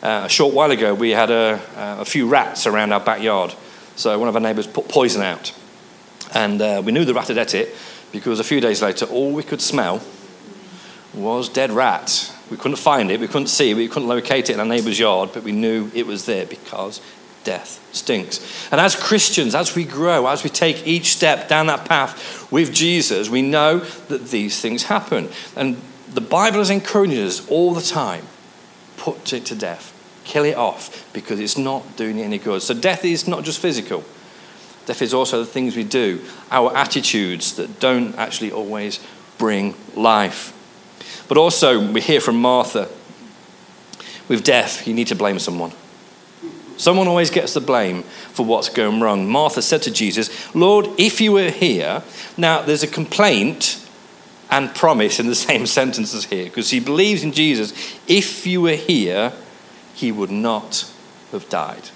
Uh, 0.02 0.22
a 0.24 0.28
short 0.28 0.54
while 0.54 0.70
ago, 0.70 0.94
we 0.94 1.10
had 1.10 1.30
a, 1.30 1.60
a, 1.76 2.04
few 2.04 2.28
rats 2.28 2.66
around 2.66 2.92
our 2.92 3.00
backyard. 3.00 3.54
So 3.96 4.18
one 4.18 4.28
of 4.28 4.34
our 4.34 4.40
neighbours 4.40 4.66
put 4.66 4.88
poison 4.88 5.22
out. 5.22 5.54
And 6.34 6.60
uh, 6.60 6.82
we 6.84 6.92
knew 6.92 7.04
the 7.04 7.14
rat 7.14 7.28
had 7.28 7.38
ate 7.38 7.54
it 7.54 7.74
because 8.12 8.40
a 8.40 8.44
few 8.44 8.60
days 8.60 8.82
later, 8.82 9.06
all 9.06 9.32
we 9.32 9.42
could 9.42 9.60
smell 9.60 10.02
was 11.14 11.48
dead 11.48 11.70
rat. 11.70 12.32
We 12.50 12.56
couldn't 12.56 12.76
find 12.76 13.10
it, 13.10 13.20
we 13.20 13.26
couldn't 13.26 13.48
see 13.48 13.70
it, 13.70 13.74
we 13.74 13.88
couldn't 13.88 14.08
locate 14.08 14.50
it 14.50 14.54
in 14.54 14.60
our 14.60 14.66
neighbour's 14.66 14.98
yard, 14.98 15.30
but 15.32 15.42
we 15.42 15.52
knew 15.52 15.90
it 15.94 16.06
was 16.06 16.26
there 16.26 16.46
because 16.46 17.00
death 17.46 17.80
stinks. 17.94 18.68
And 18.70 18.80
as 18.80 18.94
Christians, 18.94 19.54
as 19.54 19.74
we 19.74 19.84
grow, 19.84 20.26
as 20.26 20.44
we 20.44 20.50
take 20.50 20.86
each 20.86 21.14
step 21.14 21.48
down 21.48 21.68
that 21.68 21.86
path 21.86 22.50
with 22.52 22.74
Jesus, 22.74 23.30
we 23.30 23.40
know 23.40 23.78
that 24.08 24.28
these 24.28 24.60
things 24.60 24.82
happen. 24.82 25.30
And 25.56 25.80
the 26.12 26.20
Bible 26.20 26.60
is 26.60 26.68
encouraging 26.68 27.24
us 27.24 27.48
all 27.48 27.72
the 27.72 27.80
time 27.80 28.26
put 28.96 29.32
it 29.32 29.44
to 29.46 29.54
death, 29.54 29.92
kill 30.24 30.44
it 30.44 30.56
off, 30.56 31.12
because 31.12 31.38
it's 31.38 31.56
not 31.56 31.96
doing 31.96 32.18
you 32.18 32.24
any 32.24 32.38
good. 32.38 32.60
So 32.60 32.74
death 32.74 33.04
is 33.04 33.28
not 33.28 33.44
just 33.44 33.60
physical. 33.60 34.02
Death 34.86 35.00
is 35.00 35.14
also 35.14 35.38
the 35.38 35.46
things 35.46 35.76
we 35.76 35.84
do, 35.84 36.20
our 36.50 36.74
attitudes 36.76 37.54
that 37.54 37.78
don't 37.78 38.16
actually 38.16 38.50
always 38.50 38.98
bring 39.38 39.74
life. 39.94 40.52
But 41.28 41.38
also, 41.38 41.92
we 41.92 42.00
hear 42.00 42.20
from 42.20 42.40
Martha 42.40 42.88
with 44.28 44.42
death, 44.42 44.86
you 44.86 44.94
need 44.94 45.06
to 45.08 45.14
blame 45.14 45.38
someone. 45.38 45.72
Someone 46.76 47.08
always 47.08 47.30
gets 47.30 47.54
the 47.54 47.60
blame 47.60 48.02
for 48.02 48.44
what's 48.44 48.68
going 48.68 49.00
wrong. 49.00 49.28
Martha 49.28 49.62
said 49.62 49.82
to 49.82 49.90
Jesus, 49.90 50.54
Lord, 50.54 50.88
if 50.98 51.20
you 51.20 51.32
were 51.32 51.50
here, 51.50 52.02
now 52.36 52.62
there's 52.62 52.82
a 52.82 52.88
complaint 52.88 53.82
and 54.50 54.74
promise 54.74 55.18
in 55.18 55.26
the 55.26 55.34
same 55.48 55.66
sentences 55.66 56.26
here 56.26 56.44
because 56.44 56.70
he 56.70 56.80
believes 56.80 57.22
in 57.22 57.32
Jesus. 57.32 57.72
If 58.06 58.46
you 58.46 58.60
were 58.62 58.76
here, 58.76 59.32
he 59.94 60.12
would 60.12 60.30
not 60.30 60.90
have 61.32 61.48
died. 61.48 61.90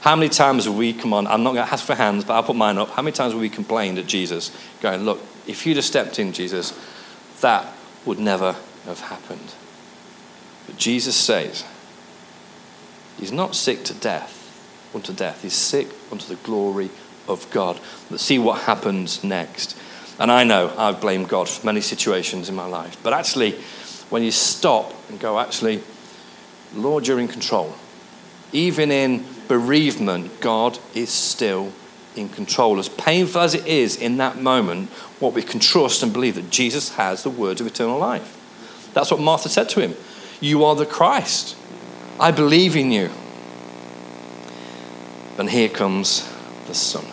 How 0.00 0.16
many 0.16 0.28
times 0.28 0.66
have 0.66 0.76
we, 0.76 0.92
come 0.92 1.14
on, 1.14 1.26
I'm 1.26 1.42
not 1.42 1.54
going 1.54 1.66
to 1.66 1.72
ask 1.72 1.86
for 1.86 1.94
hands, 1.94 2.24
but 2.24 2.34
I'll 2.34 2.42
put 2.42 2.56
mine 2.56 2.76
up. 2.76 2.90
How 2.90 3.00
many 3.00 3.14
times 3.14 3.32
have 3.32 3.40
we 3.40 3.48
complained 3.48 3.98
at 3.98 4.06
Jesus, 4.06 4.50
going, 4.82 5.02
Look, 5.02 5.18
if 5.46 5.64
you'd 5.64 5.76
have 5.76 5.84
stepped 5.84 6.18
in, 6.18 6.32
Jesus, 6.32 6.78
that 7.40 7.72
would 8.04 8.18
never 8.18 8.54
have 8.84 9.00
happened. 9.00 9.54
But 10.66 10.76
Jesus 10.76 11.16
says, 11.16 11.64
He's 13.18 13.32
not 13.32 13.54
sick 13.54 13.84
to 13.84 13.94
death, 13.94 14.90
unto 14.94 15.12
death. 15.12 15.42
He's 15.42 15.54
sick 15.54 15.88
unto 16.10 16.26
the 16.26 16.40
glory 16.42 16.90
of 17.28 17.48
God. 17.50 17.80
Let's 18.10 18.22
see 18.22 18.38
what 18.38 18.62
happens 18.62 19.24
next. 19.24 19.76
And 20.18 20.30
I 20.30 20.44
know 20.44 20.72
I've 20.76 21.00
blamed 21.00 21.28
God 21.28 21.48
for 21.48 21.66
many 21.66 21.80
situations 21.80 22.48
in 22.48 22.54
my 22.54 22.66
life. 22.66 22.96
But 23.02 23.12
actually, 23.12 23.52
when 24.10 24.22
you 24.22 24.30
stop 24.30 24.92
and 25.08 25.18
go, 25.18 25.38
actually, 25.38 25.82
Lord, 26.74 27.06
you're 27.06 27.20
in 27.20 27.28
control. 27.28 27.74
Even 28.52 28.90
in 28.90 29.24
bereavement, 29.48 30.40
God 30.40 30.78
is 30.94 31.10
still 31.10 31.72
in 32.14 32.28
control. 32.28 32.78
As 32.78 32.88
painful 32.88 33.40
as 33.40 33.54
it 33.54 33.66
is 33.66 33.96
in 33.96 34.18
that 34.18 34.38
moment, 34.38 34.90
what 35.18 35.34
we 35.34 35.42
can 35.42 35.60
trust 35.60 36.02
and 36.02 36.12
believe 36.12 36.36
that 36.36 36.50
Jesus 36.50 36.94
has 36.94 37.22
the 37.22 37.30
words 37.30 37.60
of 37.60 37.66
eternal 37.66 37.98
life. 37.98 38.40
That's 38.94 39.10
what 39.10 39.20
Martha 39.20 39.48
said 39.48 39.68
to 39.70 39.80
him. 39.80 39.94
You 40.40 40.64
are 40.64 40.76
the 40.76 40.86
Christ. 40.86 41.56
I 42.18 42.30
believe 42.30 42.76
in 42.76 42.92
you. 42.92 43.10
And 45.36 45.50
here 45.50 45.68
comes 45.68 46.28
the 46.66 46.74
Son. 46.74 47.04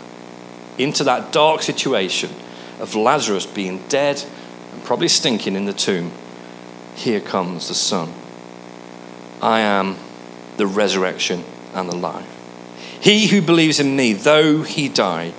Into 0.78 1.04
that 1.06 1.32
dark 1.32 1.64
situation 1.64 2.30
of 2.80 2.96
Lazarus 2.96 3.46
being 3.46 3.84
dead 3.90 4.24
and 4.72 4.84
probably 4.84 5.08
stinking 5.08 5.56
in 5.56 5.66
the 5.66 5.74
tomb, 5.74 6.12
here 6.96 7.20
comes 7.20 7.68
the 7.68 7.74
Son. 7.74 8.14
I 9.42 9.62
am 9.62 9.98
the 10.58 10.68
resurrection 10.68 11.44
and 11.74 11.90
the 11.90 11.96
life. 11.96 12.28
He 13.02 13.28
who 13.28 13.42
believes 13.42 13.80
in 13.80 13.96
me, 13.96 14.14
though 14.14 14.62
he 14.62 14.88
die, 14.88 15.34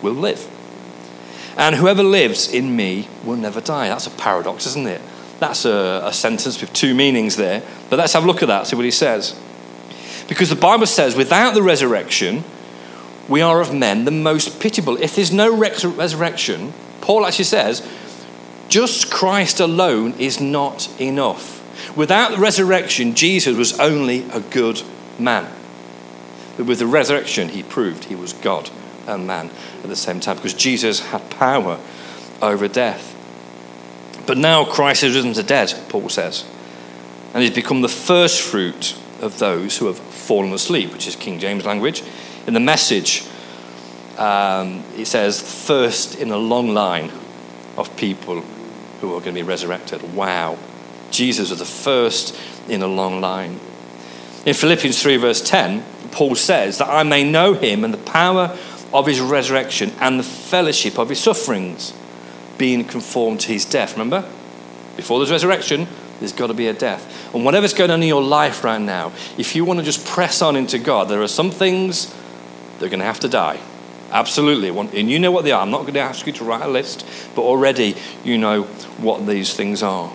will 0.00 0.14
live. 0.14 0.48
And 1.58 1.76
whoever 1.76 2.02
lives 2.02 2.50
in 2.50 2.74
me 2.74 3.08
will 3.24 3.36
never 3.36 3.60
die. 3.60 3.88
That's 3.88 4.06
a 4.06 4.10
paradox, 4.10 4.66
isn't 4.66 4.86
it? 4.86 5.02
That's 5.42 5.64
a, 5.64 6.02
a, 6.04 6.12
sentence 6.12 6.60
with 6.60 6.72
two 6.72 6.94
meanings 6.94 7.34
there. 7.34 7.64
But 7.90 7.98
let's 7.98 8.12
have 8.12 8.22
a 8.22 8.26
look 8.28 8.44
at 8.44 8.46
that, 8.46 8.68
see 8.68 8.76
what 8.76 8.84
he 8.84 8.92
says. 8.92 9.36
Because 10.28 10.50
the 10.50 10.54
Bible 10.54 10.86
says, 10.86 11.16
without 11.16 11.54
the 11.54 11.64
resurrection, 11.64 12.44
we 13.28 13.40
are 13.40 13.60
of 13.60 13.74
men 13.74 14.04
the 14.04 14.12
most 14.12 14.60
pitiable. 14.60 14.96
If 15.02 15.16
there's 15.16 15.32
no 15.32 15.52
resurrection, 15.52 16.72
Paul 17.00 17.26
actually 17.26 17.46
says, 17.46 17.84
just 18.68 19.10
Christ 19.10 19.58
alone 19.58 20.12
is 20.12 20.40
not 20.40 20.88
enough. 21.00 21.58
Without 21.96 22.30
the 22.30 22.38
resurrection, 22.38 23.16
Jesus 23.16 23.56
was 23.56 23.80
only 23.80 24.22
a 24.30 24.38
good 24.38 24.80
man. 25.18 25.52
But 26.56 26.66
with 26.66 26.78
the 26.78 26.86
resurrection, 26.86 27.48
he 27.48 27.64
proved 27.64 28.04
he 28.04 28.14
was 28.14 28.32
God 28.32 28.70
and 29.08 29.26
man 29.26 29.50
at 29.82 29.88
the 29.88 29.96
same 29.96 30.20
time 30.20 30.36
because 30.36 30.54
Jesus 30.54 31.00
had 31.00 31.28
power 31.30 31.80
over 32.40 32.68
death. 32.68 33.12
But 34.26 34.38
now 34.38 34.64
Christ 34.64 35.02
has 35.02 35.14
risen 35.14 35.32
to 35.34 35.42
dead, 35.42 35.74
Paul 35.88 36.08
says, 36.08 36.44
and 37.34 37.42
he's 37.42 37.54
become 37.54 37.80
the 37.80 37.88
first 37.88 38.40
fruit 38.40 38.96
of 39.20 39.38
those 39.38 39.78
who 39.78 39.86
have 39.86 39.98
fallen 39.98 40.52
asleep, 40.52 40.92
which 40.92 41.06
is 41.06 41.16
King 41.16 41.38
James 41.38 41.64
language. 41.64 42.02
In 42.46 42.54
the 42.54 42.60
message, 42.60 43.24
um, 44.18 44.84
it 44.96 45.06
says, 45.06 45.40
first 45.66 46.18
in 46.18 46.30
a 46.30 46.36
long 46.36 46.68
line 46.74 47.10
of 47.76 47.96
people 47.96 48.40
who 49.00 49.14
are 49.14 49.20
going 49.20 49.34
to 49.34 49.40
be 49.40 49.42
resurrected. 49.42 50.14
Wow. 50.14 50.58
Jesus 51.10 51.50
was 51.50 51.58
the 51.58 51.64
first 51.64 52.38
in 52.68 52.82
a 52.82 52.86
long 52.86 53.20
line. 53.20 53.58
In 54.44 54.54
Philippians 54.54 55.00
3, 55.02 55.16
verse 55.16 55.40
10, 55.48 55.84
Paul 56.10 56.34
says 56.34 56.78
that 56.78 56.88
I 56.88 57.02
may 57.02 57.28
know 57.28 57.54
him 57.54 57.84
and 57.84 57.92
the 57.92 57.98
power 57.98 58.56
of 58.92 59.06
his 59.06 59.20
resurrection 59.20 59.92
and 60.00 60.18
the 60.18 60.24
fellowship 60.24 60.98
of 60.98 61.08
his 61.08 61.20
sufferings, 61.20 61.92
being 62.58 62.84
conformed 62.84 63.40
to 63.40 63.52
his 63.52 63.64
death. 63.64 63.92
Remember? 63.92 64.28
Before 64.96 65.18
there's 65.18 65.30
resurrection, 65.30 65.86
there's 66.18 66.32
got 66.32 66.48
to 66.48 66.54
be 66.54 66.68
a 66.68 66.72
death. 66.72 67.34
And 67.34 67.44
whatever's 67.44 67.74
going 67.74 67.90
on 67.90 68.02
in 68.02 68.08
your 68.08 68.22
life 68.22 68.62
right 68.62 68.80
now, 68.80 69.12
if 69.38 69.56
you 69.56 69.64
want 69.64 69.80
to 69.80 69.84
just 69.84 70.06
press 70.06 70.42
on 70.42 70.56
into 70.56 70.78
God, 70.78 71.08
there 71.08 71.22
are 71.22 71.28
some 71.28 71.50
things 71.50 72.12
that 72.78 72.86
are 72.86 72.88
going 72.88 73.00
to 73.00 73.06
have 73.06 73.20
to 73.20 73.28
die. 73.28 73.58
Absolutely. 74.10 74.68
And 74.68 75.10
you 75.10 75.18
know 75.18 75.30
what 75.30 75.44
they 75.44 75.52
are. 75.52 75.62
I'm 75.62 75.70
not 75.70 75.82
going 75.82 75.94
to 75.94 76.00
ask 76.00 76.26
you 76.26 76.32
to 76.34 76.44
write 76.44 76.62
a 76.62 76.68
list, 76.68 77.06
but 77.34 77.42
already 77.42 77.96
you 78.22 78.36
know 78.36 78.64
what 78.98 79.26
these 79.26 79.54
things 79.54 79.82
are. 79.82 80.12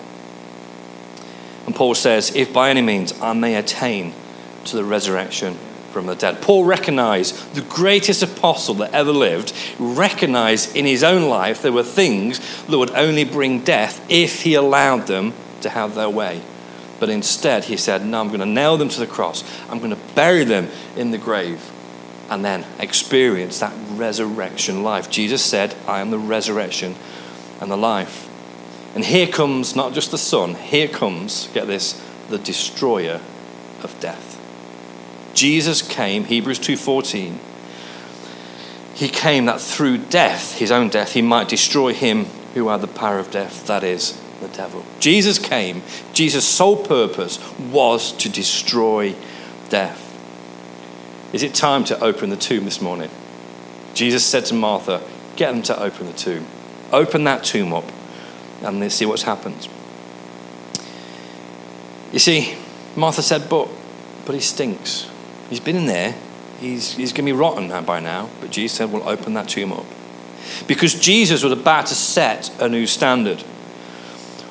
And 1.66 1.76
Paul 1.76 1.96
says, 1.96 2.36
If 2.36 2.54
by 2.54 2.70
any 2.70 2.82
means 2.82 3.20
I 3.20 3.34
may 3.34 3.56
attain 3.56 4.14
to 4.66 4.76
the 4.76 4.84
resurrection 4.84 5.58
from 5.98 6.06
the 6.06 6.14
dead. 6.14 6.44
Paul 6.44 6.64
recognized 6.64 7.56
the 7.56 7.62
greatest 7.62 8.22
apostle 8.22 8.76
that 8.76 8.94
ever 8.94 9.12
lived, 9.12 9.52
recognized 9.80 10.76
in 10.76 10.86
his 10.86 11.04
own 11.04 11.28
life 11.28 11.64
there 11.64 11.72
were 11.72 11.82
things 11.82 12.40
that 12.68 12.78
would 12.78 12.92
only 12.92 13.24
bring 13.24 13.64
death 13.64 14.06
if 14.08 14.44
he 14.44 14.54
allowed 14.54 15.08
them 15.08 15.34
to 15.62 15.70
have 15.72 15.96
their 15.96 16.08
way. 16.08 16.44
But 17.00 17.10
instead, 17.10 17.64
he 17.64 17.78
said, 17.78 18.06
No, 18.06 18.20
I'm 18.20 18.28
going 18.28 18.42
to 18.42 18.46
nail 18.46 18.78
them 18.78 18.90
to 18.90 19.00
the 19.00 19.08
cross. 19.08 19.44
I'm 19.72 19.80
going 19.80 19.90
to 19.90 20.14
bury 20.14 20.44
them 20.44 20.70
in 20.96 21.10
the 21.10 21.18
grave 21.18 21.72
and 22.30 22.46
then 22.46 22.64
experience 22.78 23.60
that 23.60 23.74
resurrection 23.94 24.84
life. 24.84 25.10
Jesus 25.10 25.44
said, 25.44 25.76
I 25.88 26.02
am 26.02 26.12
the 26.12 26.20
resurrection 26.20 26.94
and 27.60 27.72
the 27.72 27.78
life. 27.78 28.30
And 28.94 29.04
here 29.04 29.26
comes 29.26 29.76
not 29.76 29.94
just 29.94 30.12
the 30.12 30.20
Son, 30.20 30.54
here 30.54 30.88
comes, 30.88 31.48
get 31.56 31.66
this, 31.66 32.00
the 32.30 32.38
destroyer 32.38 33.20
of 33.82 34.00
death. 34.00 34.37
Jesus 35.38 35.84
came, 35.84 36.24
Hebrews 36.24 36.58
2:14. 36.58 37.40
He 38.96 39.08
came 39.08 39.46
that 39.46 39.62
through 39.62 40.00
death, 40.00 40.58
his 40.58 40.72
own 40.72 40.90
death, 40.90 41.14
he 41.14 41.22
might 41.22 41.48
destroy 41.48 41.94
him 41.94 42.26
who 42.56 42.70
had 42.70 42.82
the 42.82 42.88
power 42.88 43.20
of 43.20 43.30
death, 43.30 43.68
that 43.68 43.84
is 43.84 44.18
the 44.42 44.48
devil. 44.48 44.84
Jesus 45.00 45.38
came, 45.38 45.84
Jesus' 46.14 46.48
sole 46.48 46.84
purpose 46.84 47.38
was 47.72 48.12
to 48.14 48.30
destroy 48.30 49.14
death. 49.70 50.04
Is 51.34 51.44
it 51.44 51.54
time 51.54 51.84
to 51.86 52.04
open 52.04 52.32
the 52.32 52.36
tomb 52.36 52.66
this 52.66 52.82
morning? 52.82 53.12
Jesus 53.94 54.26
said 54.26 54.46
to 54.46 54.56
Martha, 54.56 55.04
Get 55.36 55.52
them 55.52 55.62
to 55.64 55.80
open 55.80 56.08
the 56.08 56.14
tomb. 56.14 56.48
Open 56.92 57.26
that 57.26 57.44
tomb 57.44 57.74
up 57.74 57.86
and 58.64 58.80
let's 58.80 58.96
see 58.96 59.06
what's 59.06 59.22
happened. 59.22 59.68
You 62.12 62.18
see, 62.18 62.56
Martha 62.96 63.22
said, 63.22 63.48
But, 63.48 63.70
but 64.26 64.34
he 64.34 64.42
stinks. 64.42 65.08
He's 65.50 65.60
been 65.60 65.76
in 65.76 65.86
there. 65.86 66.16
He's, 66.60 66.96
he's 66.96 67.12
going 67.12 67.26
to 67.26 67.34
be 67.34 67.38
rotten 67.38 67.70
by 67.86 68.00
now. 68.00 68.30
But 68.42 68.52
Jesus 68.52 68.78
said, 68.78 68.92
We'll 68.92 69.08
open 69.08 69.34
that 69.36 69.48
tomb 69.48 69.74
up. 69.74 69.86
Because 70.68 71.00
Jesus 71.00 71.44
was 71.44 71.52
about 71.52 71.88
to 71.88 71.96
set 71.96 72.52
a 72.62 72.68
new 72.68 72.88
standard. 72.88 73.42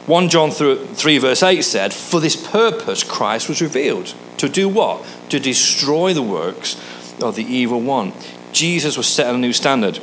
1 0.06 0.28
John 0.28 0.52
3, 0.52 1.18
verse 1.18 1.42
8 1.42 1.62
said, 1.62 1.92
For 1.92 2.20
this 2.20 2.36
purpose 2.36 3.02
Christ 3.02 3.48
was 3.48 3.60
revealed. 3.60 4.14
To 4.38 4.48
do 4.48 4.68
what? 4.68 5.04
To 5.30 5.40
destroy 5.40 6.14
the 6.14 6.22
works 6.22 6.76
of 7.20 7.34
the 7.34 7.44
evil 7.44 7.80
one. 7.80 8.12
Jesus 8.52 8.96
was 8.96 9.08
setting 9.08 9.34
a 9.34 9.38
new 9.38 9.52
standard. 9.52 9.98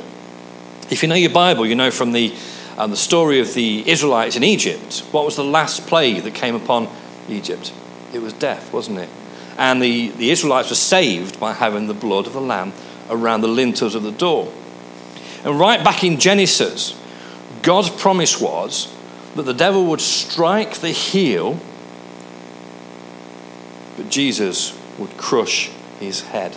If 0.90 1.02
you 1.02 1.08
know 1.08 1.14
your 1.14 1.30
Bible, 1.30 1.66
you 1.66 1.74
know 1.74 1.90
from 1.90 2.12
the, 2.12 2.34
um, 2.76 2.90
the 2.90 2.96
story 2.96 3.40
of 3.40 3.54
the 3.54 3.88
Israelites 3.88 4.36
in 4.36 4.44
Egypt, 4.44 5.00
what 5.10 5.24
was 5.24 5.36
the 5.36 5.44
last 5.44 5.86
plague 5.86 6.22
that 6.24 6.34
came 6.34 6.54
upon 6.54 6.88
Egypt? 7.28 7.72
It 8.12 8.20
was 8.20 8.34
death, 8.34 8.72
wasn't 8.72 8.98
it? 8.98 9.08
And 9.56 9.80
the, 9.80 10.08
the 10.08 10.30
Israelites 10.30 10.70
were 10.70 10.76
saved 10.76 11.38
by 11.38 11.52
having 11.52 11.86
the 11.86 11.94
blood 11.94 12.26
of 12.26 12.32
the 12.32 12.40
lamb 12.40 12.72
around 13.08 13.40
the 13.42 13.48
lintels 13.48 13.94
of 13.94 14.02
the 14.02 14.12
door. 14.12 14.52
And 15.44 15.58
right 15.58 15.82
back 15.84 16.02
in 16.02 16.18
Genesis, 16.18 16.98
God's 17.62 17.90
promise 17.90 18.40
was 18.40 18.94
that 19.36 19.42
the 19.42 19.54
devil 19.54 19.86
would 19.86 20.00
strike 20.00 20.76
the 20.76 20.90
heel, 20.90 21.58
but 23.96 24.10
Jesus 24.10 24.76
would 24.98 25.16
crush 25.16 25.70
his 26.00 26.22
head. 26.22 26.56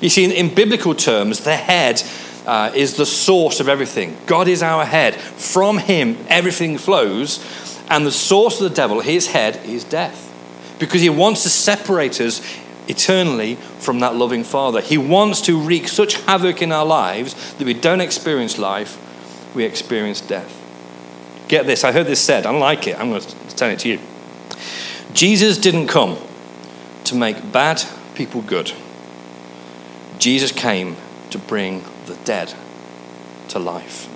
You 0.00 0.08
see, 0.08 0.24
in, 0.24 0.30
in 0.30 0.54
biblical 0.54 0.94
terms, 0.94 1.40
the 1.40 1.56
head 1.56 2.02
uh, 2.46 2.70
is 2.74 2.96
the 2.96 3.06
source 3.06 3.60
of 3.60 3.68
everything. 3.68 4.16
God 4.26 4.48
is 4.48 4.62
our 4.62 4.84
head. 4.84 5.14
From 5.14 5.78
him, 5.78 6.16
everything 6.28 6.78
flows. 6.78 7.44
And 7.90 8.06
the 8.06 8.12
source 8.12 8.60
of 8.60 8.68
the 8.68 8.74
devil, 8.74 9.00
his 9.00 9.28
head, 9.28 9.56
is 9.64 9.82
death 9.84 10.27
because 10.78 11.00
he 11.00 11.10
wants 11.10 11.42
to 11.42 11.48
separate 11.48 12.20
us 12.20 12.40
eternally 12.88 13.56
from 13.78 14.00
that 14.00 14.14
loving 14.14 14.44
Father. 14.44 14.80
He 14.80 14.98
wants 14.98 15.40
to 15.42 15.58
wreak 15.58 15.88
such 15.88 16.14
havoc 16.22 16.62
in 16.62 16.72
our 16.72 16.86
lives 16.86 17.54
that 17.54 17.64
we 17.64 17.74
don't 17.74 18.00
experience 18.00 18.58
life, 18.58 18.96
we 19.54 19.64
experience 19.64 20.20
death. 20.20 20.54
Get 21.48 21.66
this, 21.66 21.84
I 21.84 21.92
heard 21.92 22.06
this 22.06 22.20
said, 22.20 22.46
I 22.46 22.50
like 22.50 22.86
it, 22.86 22.98
I'm 22.98 23.10
going 23.10 23.20
to 23.20 23.56
tell 23.56 23.70
it 23.70 23.78
to 23.80 23.88
you. 23.88 24.00
Jesus 25.12 25.58
didn't 25.58 25.88
come 25.88 26.18
to 27.04 27.14
make 27.14 27.52
bad 27.52 27.82
people 28.14 28.42
good, 28.42 28.72
Jesus 30.18 30.52
came 30.52 30.96
to 31.30 31.38
bring 31.38 31.84
the 32.06 32.16
dead 32.24 32.54
to 33.48 33.58
life. 33.58 34.08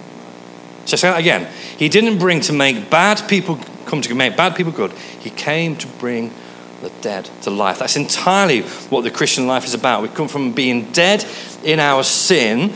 So 0.85 0.97
say 0.97 1.11
that 1.11 1.21
again. 1.21 1.49
He 1.79 1.89
didn't 1.89 2.19
bring 2.19 2.41
to 2.43 2.53
make 2.53 2.91
bad 2.91 3.29
people 3.29 3.57
come 3.87 4.03
to 4.03 4.15
make 4.15 4.37
bad 4.37 4.57
people 4.57 4.73
good. 4.73 4.93
He 4.93 5.31
came 5.31 5.77
to 5.77 5.87
bring 5.87 6.33
the 6.83 6.91
dead 7.01 7.31
to 7.43 7.51
life. 7.51 7.79
That's 7.79 7.97
entirely 7.97 8.63
what 8.91 9.03
the 9.03 9.11
Christian 9.11 9.47
life 9.47 9.65
is 9.65 9.75
about. 9.75 10.03
We 10.03 10.09
come 10.09 10.29
from 10.29 10.53
being 10.53 10.93
dead 10.93 11.25
in 11.65 11.81
our 11.81 12.03
sin. 12.03 12.73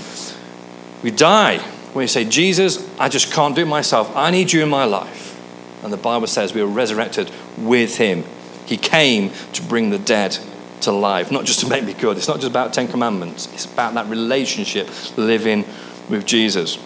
We 1.03 1.11
die 1.11 1.59
when 1.93 2.05
you 2.05 2.09
say, 2.09 2.25
Jesus, 2.25 2.89
I 2.99 3.09
just 3.09 3.33
can't 3.33 3.55
do 3.55 3.63
it 3.63 3.67
myself. 3.67 4.15
I 4.17 4.31
need 4.31 4.53
you 4.53 4.63
in 4.63 4.69
my 4.69 4.85
life. 4.85 5.35
And 5.83 5.93
the 5.93 5.97
Bible 5.99 6.27
says 6.27 6.55
we 6.55 6.63
were 6.63 6.69
resurrected 6.69 7.31
with 7.59 7.97
him. 7.97 8.25
He 8.67 8.77
came 8.77 9.31
to 9.53 9.63
bring 9.63 9.91
the 9.91 9.99
dead 9.99 10.37
to 10.83 10.93
life, 10.93 11.31
not 11.31 11.45
just 11.45 11.61
to 11.61 11.69
make 11.69 11.85
me 11.85 11.95
good. 11.95 12.17
It's 12.17 12.29
not 12.29 12.37
just 12.37 12.51
about 12.51 12.75
Ten 12.75 12.89
Commandments, 12.89 13.49
it's 13.53 13.65
about 13.65 13.95
that 13.95 14.07
relationship 14.07 14.89
living 15.17 15.65
with 16.09 16.27
Jesus. 16.27 16.79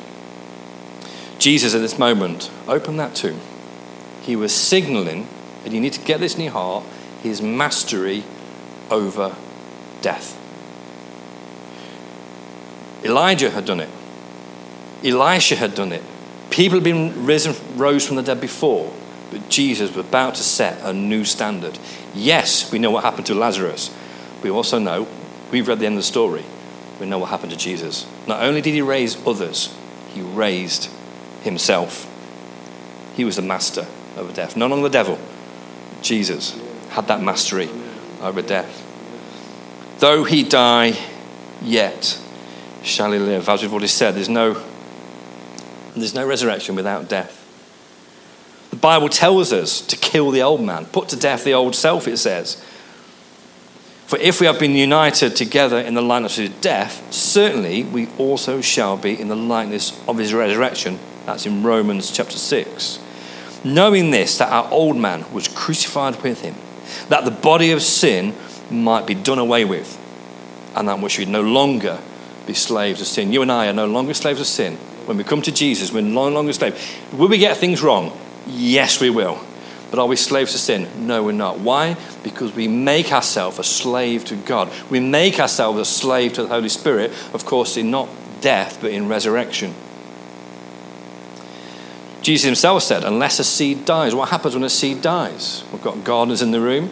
Jesus, 1.38 1.74
at 1.74 1.80
this 1.80 1.98
moment, 1.98 2.50
opened 2.68 3.00
that 3.00 3.14
tomb. 3.14 3.40
He 4.22 4.36
was 4.36 4.54
signaling, 4.54 5.26
and 5.64 5.72
you 5.72 5.80
need 5.80 5.94
to 5.94 6.00
get 6.00 6.20
this 6.20 6.34
in 6.34 6.42
your 6.42 6.52
heart, 6.52 6.84
his 7.22 7.42
mastery 7.42 8.24
over 8.90 9.34
death. 10.00 10.36
Elijah 13.04 13.50
had 13.50 13.64
done 13.64 13.80
it. 13.80 13.88
Elisha 15.04 15.56
had 15.56 15.74
done 15.74 15.92
it. 15.92 16.02
People 16.50 16.76
had 16.78 16.84
been 16.84 17.24
risen, 17.24 17.54
rose 17.78 18.06
from 18.06 18.16
the 18.16 18.22
dead 18.22 18.40
before, 18.40 18.92
but 19.30 19.48
Jesus 19.48 19.94
was 19.94 20.06
about 20.06 20.34
to 20.34 20.42
set 20.42 20.80
a 20.82 20.92
new 20.92 21.24
standard. 21.24 21.78
Yes, 22.14 22.70
we 22.72 22.78
know 22.78 22.90
what 22.90 23.04
happened 23.04 23.26
to 23.26 23.34
Lazarus. 23.34 23.94
We 24.42 24.50
also 24.50 24.78
know, 24.78 25.06
we've 25.50 25.68
read 25.68 25.78
the 25.78 25.86
end 25.86 25.94
of 25.94 26.00
the 26.00 26.04
story, 26.04 26.44
we 26.98 27.06
know 27.06 27.18
what 27.18 27.30
happened 27.30 27.52
to 27.52 27.58
Jesus. 27.58 28.06
Not 28.26 28.42
only 28.42 28.60
did 28.60 28.74
he 28.74 28.82
raise 28.82 29.24
others, 29.26 29.74
he 30.12 30.20
raised 30.20 30.90
himself. 31.42 32.06
He 33.14 33.24
was 33.24 33.36
the 33.36 33.42
master 33.42 33.86
over 34.16 34.32
death. 34.32 34.56
No 34.56 34.66
longer 34.66 34.88
the 34.88 34.92
devil. 34.92 35.18
Jesus 36.02 36.58
had 36.90 37.08
that 37.08 37.22
mastery 37.22 37.70
over 38.20 38.42
death. 38.42 38.86
Though 40.00 40.24
he 40.24 40.44
die, 40.44 40.98
yet 41.62 42.20
shall 42.82 43.12
he 43.12 43.18
live. 43.18 43.48
As 43.48 43.62
we've 43.62 43.72
already 43.72 43.88
said, 43.88 44.14
there's 44.14 44.28
no, 44.28 44.62
there's 45.94 46.14
no 46.14 46.26
resurrection 46.26 46.74
without 46.74 47.08
death. 47.08 47.36
The 48.70 48.76
Bible 48.76 49.08
tells 49.08 49.52
us 49.52 49.80
to 49.82 49.96
kill 49.96 50.30
the 50.30 50.42
old 50.42 50.62
man, 50.62 50.86
put 50.86 51.08
to 51.10 51.16
death 51.16 51.44
the 51.44 51.54
old 51.54 51.74
self, 51.74 52.08
it 52.08 52.16
says. 52.18 52.64
For 54.06 54.18
if 54.18 54.40
we 54.40 54.46
have 54.46 54.58
been 54.58 54.74
united 54.74 55.36
together 55.36 55.78
in 55.78 55.94
the 55.94 56.02
likeness 56.02 56.38
of 56.38 56.48
his 56.48 56.60
death, 56.60 57.12
certainly 57.12 57.84
we 57.84 58.08
also 58.18 58.60
shall 58.60 58.96
be 58.96 59.20
in 59.20 59.28
the 59.28 59.36
likeness 59.36 60.00
of 60.08 60.18
his 60.18 60.34
resurrection. 60.34 60.98
That's 61.26 61.46
in 61.46 61.62
Romans 61.62 62.10
chapter 62.10 62.36
6. 62.36 62.98
Knowing 63.62 64.10
this, 64.10 64.38
that 64.38 64.50
our 64.50 64.68
old 64.70 64.96
man 64.96 65.30
was 65.32 65.46
crucified 65.46 66.20
with 66.22 66.40
him, 66.40 66.54
that 67.08 67.24
the 67.24 67.30
body 67.30 67.72
of 67.72 67.82
sin 67.82 68.34
might 68.70 69.06
be 69.06 69.14
done 69.14 69.38
away 69.38 69.64
with, 69.64 69.98
and 70.76 70.88
that 70.88 71.00
we 71.00 71.08
should 71.08 71.28
no 71.28 71.42
longer 71.42 72.00
be 72.46 72.54
slaves 72.54 73.00
of 73.00 73.06
sin. 73.06 73.32
You 73.32 73.42
and 73.42 73.52
I 73.52 73.68
are 73.68 73.72
no 73.72 73.86
longer 73.86 74.14
slaves 74.14 74.40
of 74.40 74.46
sin. 74.46 74.76
When 75.06 75.16
we 75.16 75.24
come 75.24 75.42
to 75.42 75.52
Jesus, 75.52 75.92
we're 75.92 76.02
no 76.02 76.28
longer 76.28 76.52
slaves. 76.52 76.80
Will 77.12 77.28
we 77.28 77.38
get 77.38 77.56
things 77.56 77.82
wrong? 77.82 78.16
Yes, 78.46 79.00
we 79.00 79.10
will. 79.10 79.40
But 79.90 79.98
are 79.98 80.06
we 80.06 80.14
slaves 80.16 80.52
to 80.52 80.58
sin? 80.58 80.88
No, 81.06 81.24
we're 81.24 81.32
not. 81.32 81.58
Why? 81.58 81.96
Because 82.22 82.54
we 82.54 82.68
make 82.68 83.12
ourselves 83.12 83.58
a 83.58 83.64
slave 83.64 84.24
to 84.26 84.36
God. 84.36 84.70
We 84.88 85.00
make 85.00 85.40
ourselves 85.40 85.80
a 85.80 85.84
slave 85.84 86.34
to 86.34 86.42
the 86.42 86.48
Holy 86.48 86.68
Spirit, 86.68 87.10
of 87.34 87.44
course, 87.44 87.76
in 87.76 87.90
not 87.90 88.08
death, 88.40 88.78
but 88.80 88.92
in 88.92 89.08
resurrection. 89.08 89.74
Jesus 92.22 92.44
himself 92.44 92.82
said, 92.82 93.04
unless 93.04 93.38
a 93.38 93.44
seed 93.44 93.84
dies, 93.84 94.14
what 94.14 94.28
happens 94.28 94.54
when 94.54 94.64
a 94.64 94.68
seed 94.68 95.00
dies? 95.00 95.64
We've 95.72 95.82
got 95.82 96.04
gardeners 96.04 96.42
in 96.42 96.50
the 96.50 96.60
room. 96.60 96.90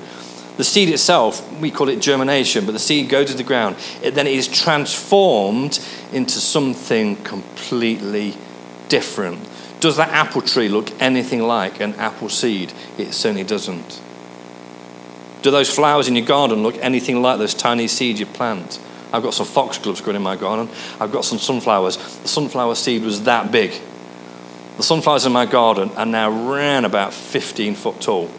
The 0.56 0.64
seed 0.64 0.88
itself, 0.88 1.60
we 1.60 1.70
call 1.70 1.88
it 1.88 2.00
germination, 2.00 2.66
but 2.66 2.72
the 2.72 2.78
seed 2.78 3.08
goes 3.08 3.30
to 3.30 3.36
the 3.36 3.44
ground. 3.44 3.76
It 4.02 4.14
then 4.14 4.26
is 4.26 4.48
transformed 4.48 5.78
into 6.12 6.40
something 6.40 7.16
completely 7.16 8.34
different. 8.88 9.46
Does 9.80 9.96
that 9.98 10.08
apple 10.08 10.42
tree 10.42 10.68
look 10.68 10.90
anything 11.00 11.42
like 11.42 11.80
an 11.80 11.94
apple 11.94 12.28
seed? 12.28 12.72
It 12.96 13.12
certainly 13.12 13.44
doesn't. 13.44 14.02
Do 15.42 15.52
those 15.52 15.72
flowers 15.72 16.08
in 16.08 16.16
your 16.16 16.26
garden 16.26 16.64
look 16.64 16.76
anything 16.78 17.22
like 17.22 17.38
those 17.38 17.54
tiny 17.54 17.86
seeds 17.86 18.18
you 18.18 18.26
plant? 18.26 18.80
I've 19.12 19.22
got 19.22 19.34
some 19.34 19.46
foxgloves 19.46 20.00
growing 20.00 20.16
in 20.16 20.22
my 20.22 20.34
garden. 20.34 20.68
I've 20.98 21.12
got 21.12 21.24
some 21.24 21.38
sunflowers. 21.38 21.96
The 22.22 22.28
sunflower 22.28 22.74
seed 22.74 23.02
was 23.02 23.22
that 23.22 23.52
big. 23.52 23.80
The 24.78 24.84
sunflowers 24.84 25.26
in 25.26 25.32
my 25.32 25.44
garden 25.44 25.90
are 25.96 26.06
now 26.06 26.30
around 26.30 26.84
about 26.84 27.12
15 27.12 27.74
foot 27.74 28.00
tall. 28.00 28.30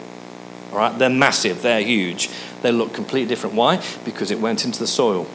All 0.72 0.78
right, 0.78 0.98
they're 0.98 1.10
massive, 1.10 1.60
they're 1.60 1.82
huge. 1.82 2.30
They 2.62 2.72
look 2.72 2.94
completely 2.94 3.28
different. 3.28 3.56
Why? 3.56 3.82
Because 4.06 4.30
it 4.30 4.40
went 4.40 4.64
into 4.64 4.78
the 4.78 4.86
soil. 4.86 5.26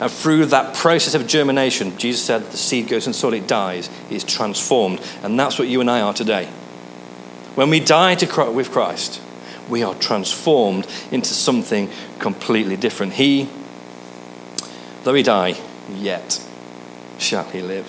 And 0.00 0.10
through 0.10 0.46
that 0.46 0.74
process 0.74 1.14
of 1.14 1.28
germination, 1.28 1.96
Jesus 1.98 2.24
said 2.24 2.50
the 2.50 2.56
seed 2.56 2.88
goes 2.88 3.06
in 3.06 3.12
soil, 3.12 3.34
it 3.34 3.46
dies, 3.46 3.88
it's 4.10 4.24
transformed. 4.24 5.00
And 5.22 5.38
that's 5.38 5.56
what 5.56 5.68
you 5.68 5.80
and 5.80 5.88
I 5.88 6.00
are 6.00 6.12
today. 6.12 6.46
When 7.54 7.70
we 7.70 7.78
die 7.78 8.16
to, 8.16 8.50
with 8.50 8.72
Christ, 8.72 9.22
we 9.68 9.84
are 9.84 9.94
transformed 9.94 10.88
into 11.12 11.32
something 11.32 11.88
completely 12.18 12.76
different. 12.76 13.12
He, 13.12 13.48
though 15.04 15.14
he 15.14 15.22
die, 15.22 15.60
yet 15.92 16.44
shall 17.18 17.44
he 17.44 17.62
live. 17.62 17.86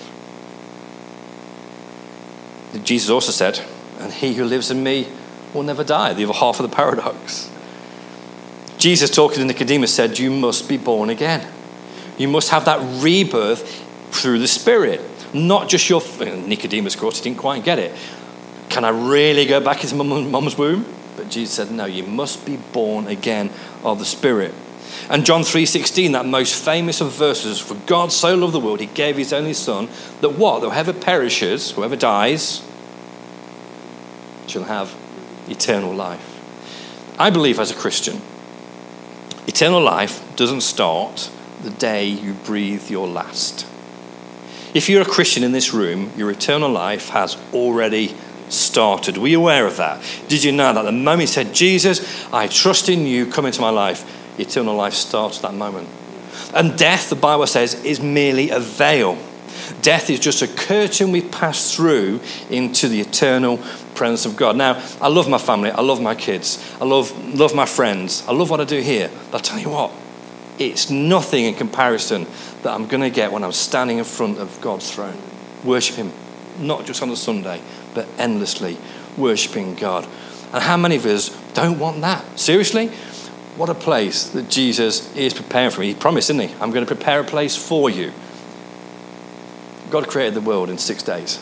Jesus 2.79 3.09
also 3.09 3.31
said, 3.31 3.59
And 3.99 4.11
he 4.11 4.33
who 4.33 4.45
lives 4.45 4.71
in 4.71 4.83
me 4.83 5.07
will 5.53 5.63
never 5.63 5.83
die. 5.83 6.13
The 6.13 6.23
other 6.23 6.33
half 6.33 6.59
of 6.59 6.69
the 6.69 6.75
paradox. 6.75 7.49
Jesus, 8.77 9.09
talking 9.09 9.39
to 9.39 9.45
Nicodemus, 9.45 9.93
said, 9.93 10.17
You 10.17 10.31
must 10.31 10.67
be 10.67 10.77
born 10.77 11.09
again. 11.09 11.47
You 12.17 12.27
must 12.27 12.49
have 12.49 12.65
that 12.65 12.79
rebirth 13.03 13.85
through 14.11 14.39
the 14.39 14.47
Spirit, 14.47 15.01
not 15.33 15.69
just 15.69 15.89
your. 15.89 16.01
Nicodemus, 16.19 16.95
of 16.95 17.01
course, 17.01 17.17
he 17.17 17.23
didn't 17.23 17.39
quite 17.39 17.63
get 17.63 17.79
it. 17.79 17.95
Can 18.69 18.85
I 18.85 18.89
really 18.89 19.45
go 19.45 19.59
back 19.59 19.83
into 19.83 19.95
my 19.95 20.03
mum's 20.03 20.57
womb? 20.57 20.85
But 21.17 21.29
Jesus 21.29 21.55
said, 21.55 21.71
No, 21.71 21.85
you 21.85 22.03
must 22.03 22.45
be 22.45 22.57
born 22.57 23.07
again 23.07 23.49
of 23.83 23.99
the 23.99 24.05
Spirit. 24.05 24.53
And 25.09 25.25
John 25.25 25.43
3:16, 25.43 26.13
that 26.13 26.25
most 26.25 26.55
famous 26.55 27.01
of 27.01 27.11
verses, 27.11 27.59
for 27.59 27.75
God 27.85 28.11
so 28.11 28.35
loved 28.35 28.53
the 28.53 28.59
world, 28.59 28.79
he 28.79 28.85
gave 28.87 29.17
his 29.17 29.33
only 29.33 29.53
son, 29.53 29.89
that 30.21 30.37
what? 30.37 30.61
That 30.61 30.69
whoever 30.69 30.93
perishes, 30.93 31.71
whoever 31.71 31.95
dies, 31.95 32.61
shall 34.47 34.63
have 34.63 34.93
eternal 35.49 35.93
life. 35.93 36.25
I 37.19 37.29
believe 37.29 37.59
as 37.59 37.71
a 37.71 37.75
Christian, 37.75 38.21
eternal 39.47 39.81
life 39.81 40.21
doesn't 40.35 40.61
start 40.61 41.29
the 41.63 41.69
day 41.69 42.05
you 42.05 42.33
breathe 42.33 42.89
your 42.89 43.07
last. 43.07 43.65
If 44.73 44.89
you're 44.89 45.01
a 45.01 45.05
Christian 45.05 45.43
in 45.43 45.51
this 45.51 45.73
room, 45.73 46.11
your 46.15 46.31
eternal 46.31 46.69
life 46.69 47.09
has 47.09 47.37
already 47.53 48.15
started. 48.49 49.17
Were 49.17 49.27
you 49.27 49.39
aware 49.39 49.65
of 49.65 49.77
that? 49.77 50.01
Did 50.27 50.43
you 50.43 50.51
know 50.51 50.73
that 50.73 50.83
the 50.83 50.91
moment 50.91 51.21
you 51.21 51.27
said, 51.27 51.53
Jesus, 51.53 52.01
I 52.33 52.47
trust 52.47 52.89
in 52.89 53.05
you, 53.05 53.25
come 53.25 53.45
into 53.45 53.61
my 53.61 53.69
life, 53.69 54.05
eternal 54.37 54.75
life 54.75 54.93
starts 54.93 55.37
at 55.37 55.43
that 55.43 55.53
moment? 55.53 55.87
And 56.53 56.77
death, 56.77 57.09
the 57.09 57.15
Bible 57.15 57.47
says, 57.47 57.83
is 57.83 57.99
merely 57.99 58.49
a 58.49 58.59
veil. 58.59 59.17
Death 59.81 60.09
is 60.09 60.19
just 60.19 60.41
a 60.41 60.47
curtain 60.47 61.11
we 61.11 61.21
pass 61.21 61.75
through 61.75 62.19
into 62.49 62.87
the 62.87 63.01
eternal 63.01 63.57
presence 63.95 64.25
of 64.25 64.35
God. 64.35 64.55
Now, 64.55 64.83
I 65.01 65.07
love 65.07 65.27
my 65.29 65.37
family, 65.37 65.71
I 65.71 65.81
love 65.81 66.01
my 66.01 66.15
kids, 66.15 66.75
I 66.79 66.85
love, 66.85 67.11
love 67.35 67.53
my 67.55 67.65
friends, 67.65 68.23
I 68.27 68.33
love 68.33 68.49
what 68.49 68.61
I 68.61 68.65
do 68.65 68.81
here. 68.81 69.09
But 69.31 69.37
I'll 69.37 69.41
tell 69.41 69.59
you 69.59 69.69
what, 69.69 69.91
it's 70.59 70.89
nothing 70.89 71.45
in 71.45 71.55
comparison 71.55 72.27
that 72.63 72.73
I'm 72.73 72.87
going 72.87 73.01
to 73.01 73.09
get 73.09 73.31
when 73.31 73.43
I'm 73.43 73.51
standing 73.51 73.97
in 73.97 74.03
front 74.03 74.37
of 74.37 74.59
God's 74.61 74.91
throne, 74.91 75.17
worship 75.63 75.95
Him, 75.95 76.11
not 76.59 76.85
just 76.85 77.01
on 77.01 77.09
a 77.09 77.15
Sunday, 77.15 77.61
but 77.93 78.07
endlessly 78.17 78.77
worshiping 79.17 79.75
God. 79.75 80.07
And 80.53 80.61
how 80.61 80.77
many 80.77 80.97
of 80.97 81.05
us 81.05 81.29
don't 81.53 81.79
want 81.79 82.01
that? 82.01 82.39
Seriously? 82.39 82.91
What 83.61 83.69
a 83.69 83.75
place 83.75 84.25
that 84.29 84.49
Jesus 84.49 85.15
is 85.15 85.35
preparing 85.35 85.69
for 85.69 85.81
me. 85.81 85.89
He 85.89 85.93
promised, 85.93 86.29
didn't 86.29 86.49
he? 86.49 86.55
I'm 86.55 86.71
going 86.71 86.83
to 86.83 86.95
prepare 86.95 87.19
a 87.19 87.23
place 87.23 87.55
for 87.55 87.91
you. 87.91 88.11
God 89.91 90.07
created 90.07 90.33
the 90.33 90.41
world 90.41 90.71
in 90.71 90.79
six 90.79 91.03
days. 91.03 91.39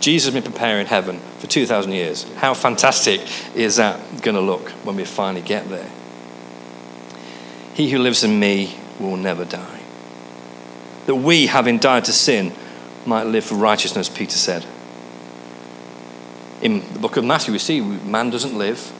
Jesus 0.00 0.26
has 0.26 0.34
been 0.34 0.52
preparing 0.52 0.86
heaven 0.86 1.20
for 1.38 1.46
2,000 1.46 1.92
years. 1.92 2.24
How 2.34 2.52
fantastic 2.52 3.22
is 3.56 3.76
that 3.76 3.98
going 4.20 4.34
to 4.34 4.42
look 4.42 4.68
when 4.84 4.96
we 4.96 5.06
finally 5.06 5.40
get 5.40 5.66
there? 5.70 5.90
He 7.72 7.90
who 7.90 8.00
lives 8.00 8.22
in 8.22 8.38
me 8.38 8.76
will 9.00 9.16
never 9.16 9.46
die. 9.46 9.80
That 11.06 11.14
we, 11.14 11.46
having 11.46 11.78
died 11.78 12.04
to 12.04 12.12
sin, 12.12 12.52
might 13.06 13.28
live 13.28 13.44
for 13.44 13.54
righteousness, 13.54 14.10
Peter 14.10 14.36
said. 14.36 14.66
In 16.60 16.80
the 16.92 16.98
book 16.98 17.16
of 17.16 17.24
Matthew, 17.24 17.52
we 17.52 17.58
see 17.58 17.80
man 17.80 18.28
doesn't 18.28 18.58
live, 18.58 18.92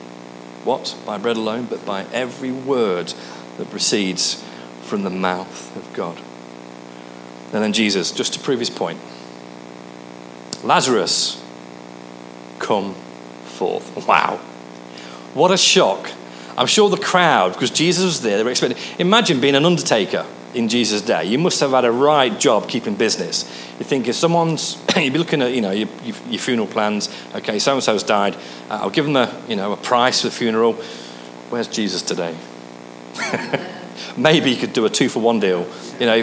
what? 0.64 0.96
By 1.06 1.18
bread 1.18 1.36
alone, 1.36 1.66
but 1.66 1.84
by 1.84 2.04
every 2.12 2.52
word 2.52 3.14
that 3.58 3.70
proceeds 3.70 4.42
from 4.82 5.02
the 5.02 5.10
mouth 5.10 5.76
of 5.76 5.92
God. 5.94 6.18
And 7.52 7.62
then 7.62 7.72
Jesus, 7.72 8.10
just 8.10 8.34
to 8.34 8.40
prove 8.40 8.58
his 8.58 8.70
point 8.70 9.00
Lazarus, 10.62 11.42
come 12.58 12.94
forth. 13.44 14.06
Wow. 14.08 14.36
What 15.34 15.50
a 15.50 15.56
shock. 15.56 16.10
I'm 16.56 16.66
sure 16.66 16.88
the 16.88 16.96
crowd, 16.96 17.52
because 17.52 17.70
Jesus 17.70 18.04
was 18.04 18.22
there, 18.22 18.36
they 18.36 18.44
were 18.44 18.50
expecting. 18.50 18.82
Imagine 18.98 19.40
being 19.40 19.54
an 19.54 19.64
undertaker 19.64 20.24
in 20.54 20.68
Jesus' 20.68 21.02
day. 21.02 21.24
You 21.24 21.38
must 21.38 21.60
have 21.60 21.70
had 21.70 21.84
a 21.84 21.92
right 21.92 22.38
job 22.38 22.68
keeping 22.68 22.94
business. 22.94 23.44
You 23.78 23.84
think 23.84 24.08
if 24.08 24.14
someone's, 24.14 24.82
you'd 24.96 25.12
be 25.12 25.18
looking 25.18 25.42
at, 25.42 25.52
you 25.52 25.60
know, 25.60 25.70
your, 25.70 25.88
your 26.04 26.38
funeral 26.38 26.66
plans. 26.66 27.08
Okay, 27.34 27.58
so 27.58 27.74
and 27.74 27.82
so's 27.82 28.02
died. 28.02 28.34
Uh, 28.70 28.80
I'll 28.82 28.90
give 28.90 29.04
them 29.04 29.16
a, 29.16 29.42
you 29.48 29.56
know, 29.56 29.72
a 29.72 29.76
price 29.76 30.22
for 30.22 30.28
the 30.28 30.34
funeral. 30.34 30.74
Where's 31.50 31.68
Jesus 31.68 32.02
today? 32.02 32.36
Maybe 34.16 34.50
you 34.50 34.56
could 34.56 34.72
do 34.72 34.84
a 34.86 34.90
two 34.90 35.08
for 35.08 35.20
one 35.20 35.40
deal. 35.40 35.68
You 35.98 36.06
know, 36.06 36.22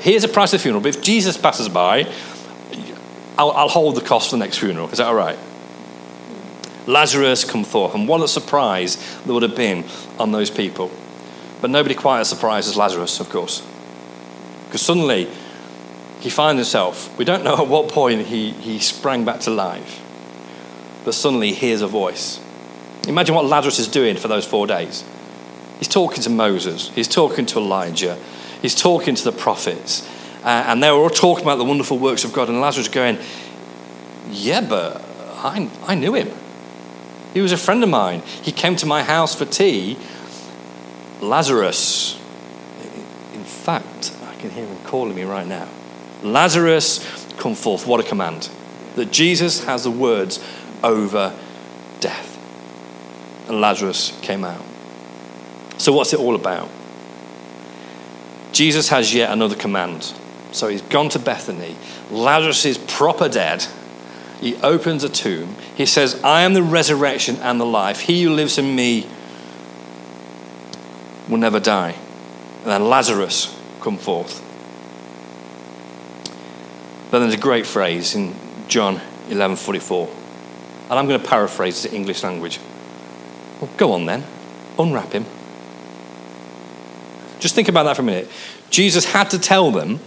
here's 0.00 0.24
a 0.24 0.28
price 0.28 0.52
of 0.52 0.60
the 0.60 0.62
funeral, 0.62 0.82
but 0.82 0.94
if 0.94 1.02
Jesus 1.02 1.36
passes 1.36 1.68
by, 1.68 2.12
I'll, 3.36 3.52
I'll 3.52 3.68
hold 3.68 3.94
the 3.94 4.00
cost 4.00 4.30
for 4.30 4.36
the 4.36 4.44
next 4.44 4.58
funeral. 4.58 4.88
Is 4.90 4.98
that 4.98 5.06
all 5.06 5.14
right? 5.14 5.38
Lazarus 6.88 7.44
come 7.44 7.64
forth. 7.64 7.94
And 7.94 8.08
what 8.08 8.22
a 8.22 8.28
surprise 8.28 8.96
there 9.24 9.34
would 9.34 9.42
have 9.42 9.54
been 9.54 9.84
on 10.18 10.32
those 10.32 10.50
people. 10.50 10.90
But 11.60 11.70
nobody 11.70 11.94
quite 11.94 12.20
as 12.20 12.28
surprised 12.28 12.68
as 12.68 12.76
Lazarus, 12.76 13.20
of 13.20 13.30
course. 13.30 13.66
Because 14.66 14.82
suddenly 14.82 15.28
he 16.20 16.30
finds 16.30 16.58
himself, 16.58 17.16
we 17.18 17.24
don't 17.24 17.44
know 17.44 17.56
at 17.58 17.68
what 17.68 17.88
point 17.88 18.26
he, 18.26 18.50
he 18.50 18.78
sprang 18.78 19.24
back 19.24 19.40
to 19.40 19.50
life, 19.50 20.02
but 21.04 21.14
suddenly 21.14 21.48
he 21.48 21.54
hears 21.54 21.82
a 21.82 21.88
voice. 21.88 22.40
Imagine 23.06 23.34
what 23.34 23.46
Lazarus 23.46 23.78
is 23.78 23.88
doing 23.88 24.16
for 24.16 24.28
those 24.28 24.46
four 24.46 24.66
days. 24.66 25.04
He's 25.78 25.88
talking 25.88 26.22
to 26.24 26.30
Moses, 26.30 26.90
he's 26.90 27.08
talking 27.08 27.46
to 27.46 27.58
Elijah, 27.58 28.18
he's 28.60 28.74
talking 28.74 29.14
to 29.14 29.24
the 29.24 29.32
prophets, 29.32 30.06
uh, 30.44 30.64
and 30.66 30.82
they 30.82 30.90
were 30.90 30.98
all 30.98 31.10
talking 31.10 31.44
about 31.44 31.56
the 31.56 31.64
wonderful 31.64 31.98
works 31.98 32.24
of 32.24 32.32
God, 32.32 32.48
and 32.48 32.60
Lazarus 32.60 32.88
going, 32.88 33.18
Yeah, 34.30 34.60
but 34.60 35.00
I, 35.36 35.70
I 35.86 35.94
knew 35.94 36.14
him. 36.14 36.30
He 37.32 37.40
was 37.40 37.52
a 37.52 37.56
friend 37.56 37.82
of 37.84 37.88
mine. 37.88 38.22
He 38.42 38.50
came 38.50 38.74
to 38.76 38.86
my 38.86 39.02
house 39.02 39.34
for 39.34 39.44
tea. 39.44 39.96
Lazarus, 41.20 42.18
in 43.34 43.44
fact, 43.44 44.16
I 44.24 44.34
can 44.36 44.50
hear 44.50 44.66
him 44.66 44.78
calling 44.84 45.14
me 45.14 45.24
right 45.24 45.46
now. 45.46 45.68
Lazarus, 46.22 47.04
come 47.38 47.54
forth. 47.54 47.86
What 47.86 48.00
a 48.00 48.02
command. 48.02 48.48
That 48.96 49.10
Jesus 49.10 49.64
has 49.64 49.84
the 49.84 49.90
words 49.90 50.44
over 50.82 51.34
death. 52.00 52.36
And 53.48 53.60
Lazarus 53.60 54.18
came 54.22 54.44
out. 54.44 54.62
So, 55.78 55.92
what's 55.92 56.12
it 56.12 56.20
all 56.20 56.34
about? 56.34 56.68
Jesus 58.52 58.88
has 58.88 59.14
yet 59.14 59.30
another 59.30 59.54
command. 59.54 60.12
So, 60.52 60.68
he's 60.68 60.82
gone 60.82 61.08
to 61.10 61.18
Bethany. 61.18 61.76
Lazarus 62.10 62.64
is 62.64 62.78
proper 62.78 63.28
dead. 63.28 63.66
He 64.40 64.56
opens 64.56 65.04
a 65.04 65.08
tomb. 65.08 65.56
He 65.76 65.86
says, 65.86 66.20
I 66.22 66.42
am 66.42 66.54
the 66.54 66.62
resurrection 66.62 67.36
and 67.36 67.60
the 67.60 67.66
life. 67.66 68.00
He 68.00 68.22
who 68.22 68.30
lives 68.30 68.58
in 68.58 68.74
me 68.74 69.08
will 71.28 71.38
never 71.38 71.60
die. 71.60 71.94
And 72.62 72.66
then 72.66 72.88
Lazarus 72.88 73.56
come 73.80 73.98
forth. 73.98 74.44
But 77.10 77.20
there's 77.20 77.34
a 77.34 77.38
great 77.38 77.66
phrase 77.66 78.14
in 78.14 78.34
John 78.68 79.00
11:44. 79.28 80.08
And 80.90 80.98
I'm 80.98 81.06
going 81.06 81.20
to 81.20 81.26
paraphrase 81.26 81.82
the 81.82 81.92
English 81.92 82.22
language. 82.22 82.58
Well, 83.60 83.70
go 83.76 83.92
on 83.92 84.06
then. 84.06 84.24
Unwrap 84.78 85.12
him. 85.12 85.24
Just 87.40 87.54
think 87.54 87.68
about 87.68 87.84
that 87.84 87.96
for 87.96 88.02
a 88.02 88.04
minute. 88.04 88.28
Jesus 88.70 89.04
had 89.04 89.30
to 89.30 89.38
tell 89.38 89.70
them 89.70 90.00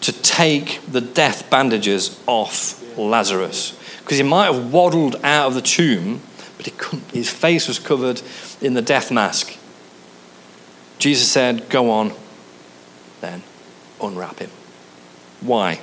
to 0.00 0.12
take 0.12 0.80
the 0.90 1.00
death 1.00 1.48
bandages 1.50 2.20
off 2.26 2.80
Lazarus 2.98 3.78
because 4.00 4.16
he 4.16 4.24
might 4.24 4.52
have 4.52 4.72
waddled 4.72 5.16
out 5.22 5.48
of 5.48 5.54
the 5.54 5.62
tomb, 5.62 6.20
but 6.56 6.76
couldn't, 6.76 7.10
his 7.12 7.30
face 7.30 7.68
was 7.68 7.78
covered 7.78 8.20
in 8.60 8.74
the 8.74 8.82
death 8.82 9.10
mask. 9.10 9.56
Jesus 11.02 11.28
said, 11.28 11.68
Go 11.68 11.90
on, 11.90 12.12
then 13.20 13.42
unwrap 14.00 14.38
him. 14.38 14.50
Why? 15.40 15.80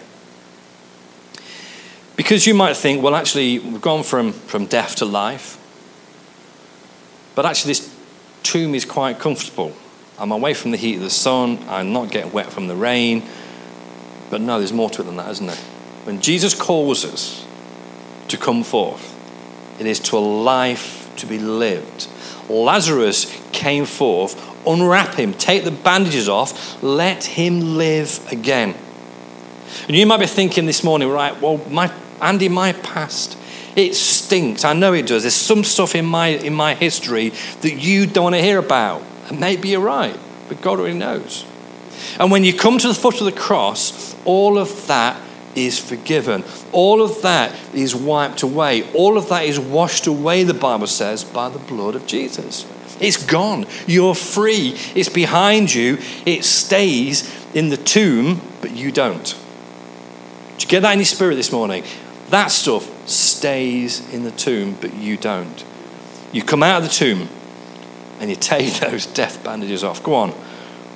Because 2.15 2.47
you 2.47 2.53
might 2.53 2.77
think, 2.77 3.03
well, 3.03 3.15
actually, 3.15 3.59
we've 3.59 3.81
gone 3.81 4.03
from, 4.03 4.31
from 4.31 4.65
death 4.65 4.95
to 4.97 5.05
life, 5.05 5.57
but 7.35 7.45
actually, 7.45 7.71
this 7.71 7.93
tomb 8.43 8.73
is 8.73 8.85
quite 8.85 9.19
comfortable. 9.19 9.75
I'm 10.17 10.31
away 10.31 10.53
from 10.53 10.71
the 10.71 10.77
heat 10.77 10.95
of 10.95 11.01
the 11.01 11.09
sun, 11.09 11.65
I'm 11.67 11.91
not 11.91 12.11
getting 12.11 12.31
wet 12.31 12.53
from 12.53 12.69
the 12.69 12.75
rain. 12.77 13.23
But 14.29 14.39
no, 14.39 14.57
there's 14.57 14.71
more 14.71 14.89
to 14.91 15.01
it 15.01 15.05
than 15.05 15.17
that, 15.17 15.29
isn't 15.31 15.47
there? 15.47 15.55
When 16.05 16.21
Jesus 16.21 16.53
calls 16.53 17.03
us 17.03 17.45
to 18.29 18.37
come 18.37 18.63
forth, 18.63 19.17
it 19.81 19.85
is 19.85 19.99
to 19.99 20.17
a 20.17 20.19
life 20.19 21.13
to 21.17 21.25
be 21.25 21.39
lived. 21.39 22.07
Lazarus 22.47 23.25
came 23.51 23.85
forth, 23.85 24.48
unwrap 24.67 25.15
him, 25.15 25.33
take 25.33 25.63
the 25.63 25.71
bandages 25.71 26.29
off, 26.29 26.81
let 26.83 27.23
him 27.23 27.77
live 27.77 28.25
again. 28.31 28.75
And 29.87 29.95
you 29.95 30.05
might 30.05 30.19
be 30.19 30.27
thinking 30.27 30.65
this 30.65 30.83
morning, 30.83 31.09
right, 31.09 31.39
well, 31.41 31.57
my, 31.69 31.91
Andy, 32.21 32.49
my 32.49 32.73
past, 32.73 33.37
it 33.75 33.95
stinks. 33.95 34.65
I 34.65 34.73
know 34.73 34.93
it 34.93 35.07
does. 35.07 35.23
There's 35.23 35.35
some 35.35 35.63
stuff 35.63 35.95
in 35.95 36.05
my, 36.05 36.27
in 36.27 36.53
my 36.53 36.73
history 36.73 37.29
that 37.61 37.73
you 37.73 38.05
don't 38.05 38.25
want 38.25 38.35
to 38.35 38.41
hear 38.41 38.57
about. 38.57 39.03
And 39.29 39.39
maybe 39.39 39.69
you're 39.69 39.79
right, 39.79 40.17
but 40.47 40.61
God 40.61 40.79
already 40.79 40.97
knows. 40.97 41.45
And 42.19 42.31
when 42.31 42.43
you 42.43 42.53
come 42.53 42.77
to 42.77 42.87
the 42.87 42.93
foot 42.93 43.19
of 43.19 43.25
the 43.25 43.31
cross, 43.31 44.15
all 44.25 44.57
of 44.57 44.87
that 44.87 45.21
is 45.55 45.79
forgiven. 45.79 46.43
All 46.71 47.01
of 47.01 47.21
that 47.21 47.55
is 47.73 47.95
wiped 47.95 48.43
away. 48.43 48.91
All 48.93 49.17
of 49.17 49.29
that 49.29 49.45
is 49.45 49.59
washed 49.59 50.07
away, 50.07 50.43
the 50.43 50.53
Bible 50.53 50.87
says, 50.87 51.23
by 51.23 51.49
the 51.49 51.59
blood 51.59 51.95
of 51.95 52.05
Jesus. 52.05 52.65
It's 52.99 53.23
gone. 53.23 53.65
You're 53.87 54.15
free. 54.15 54.75
It's 54.95 55.09
behind 55.09 55.73
you. 55.73 55.97
It 56.25 56.43
stays 56.43 57.35
in 57.53 57.69
the 57.69 57.77
tomb, 57.77 58.41
but 58.61 58.71
you 58.71 58.91
don't. 58.91 59.35
Did 60.53 60.63
you 60.63 60.69
get 60.69 60.81
that 60.81 60.93
in 60.93 60.99
your 60.99 61.05
spirit 61.05 61.35
this 61.35 61.51
morning? 61.51 61.83
That 62.29 62.47
stuff 62.47 63.09
stays 63.09 64.13
in 64.13 64.23
the 64.23 64.31
tomb, 64.31 64.77
but 64.79 64.93
you 64.93 65.17
don't. 65.17 65.65
You 66.31 66.43
come 66.43 66.61
out 66.61 66.83
of 66.83 66.89
the 66.89 66.93
tomb 66.93 67.27
and 68.19 68.29
you 68.29 68.35
take 68.35 68.73
those 68.79 69.05
death 69.05 69.43
bandages 69.43 69.83
off. 69.83 70.03
Go 70.03 70.13
on, 70.13 70.33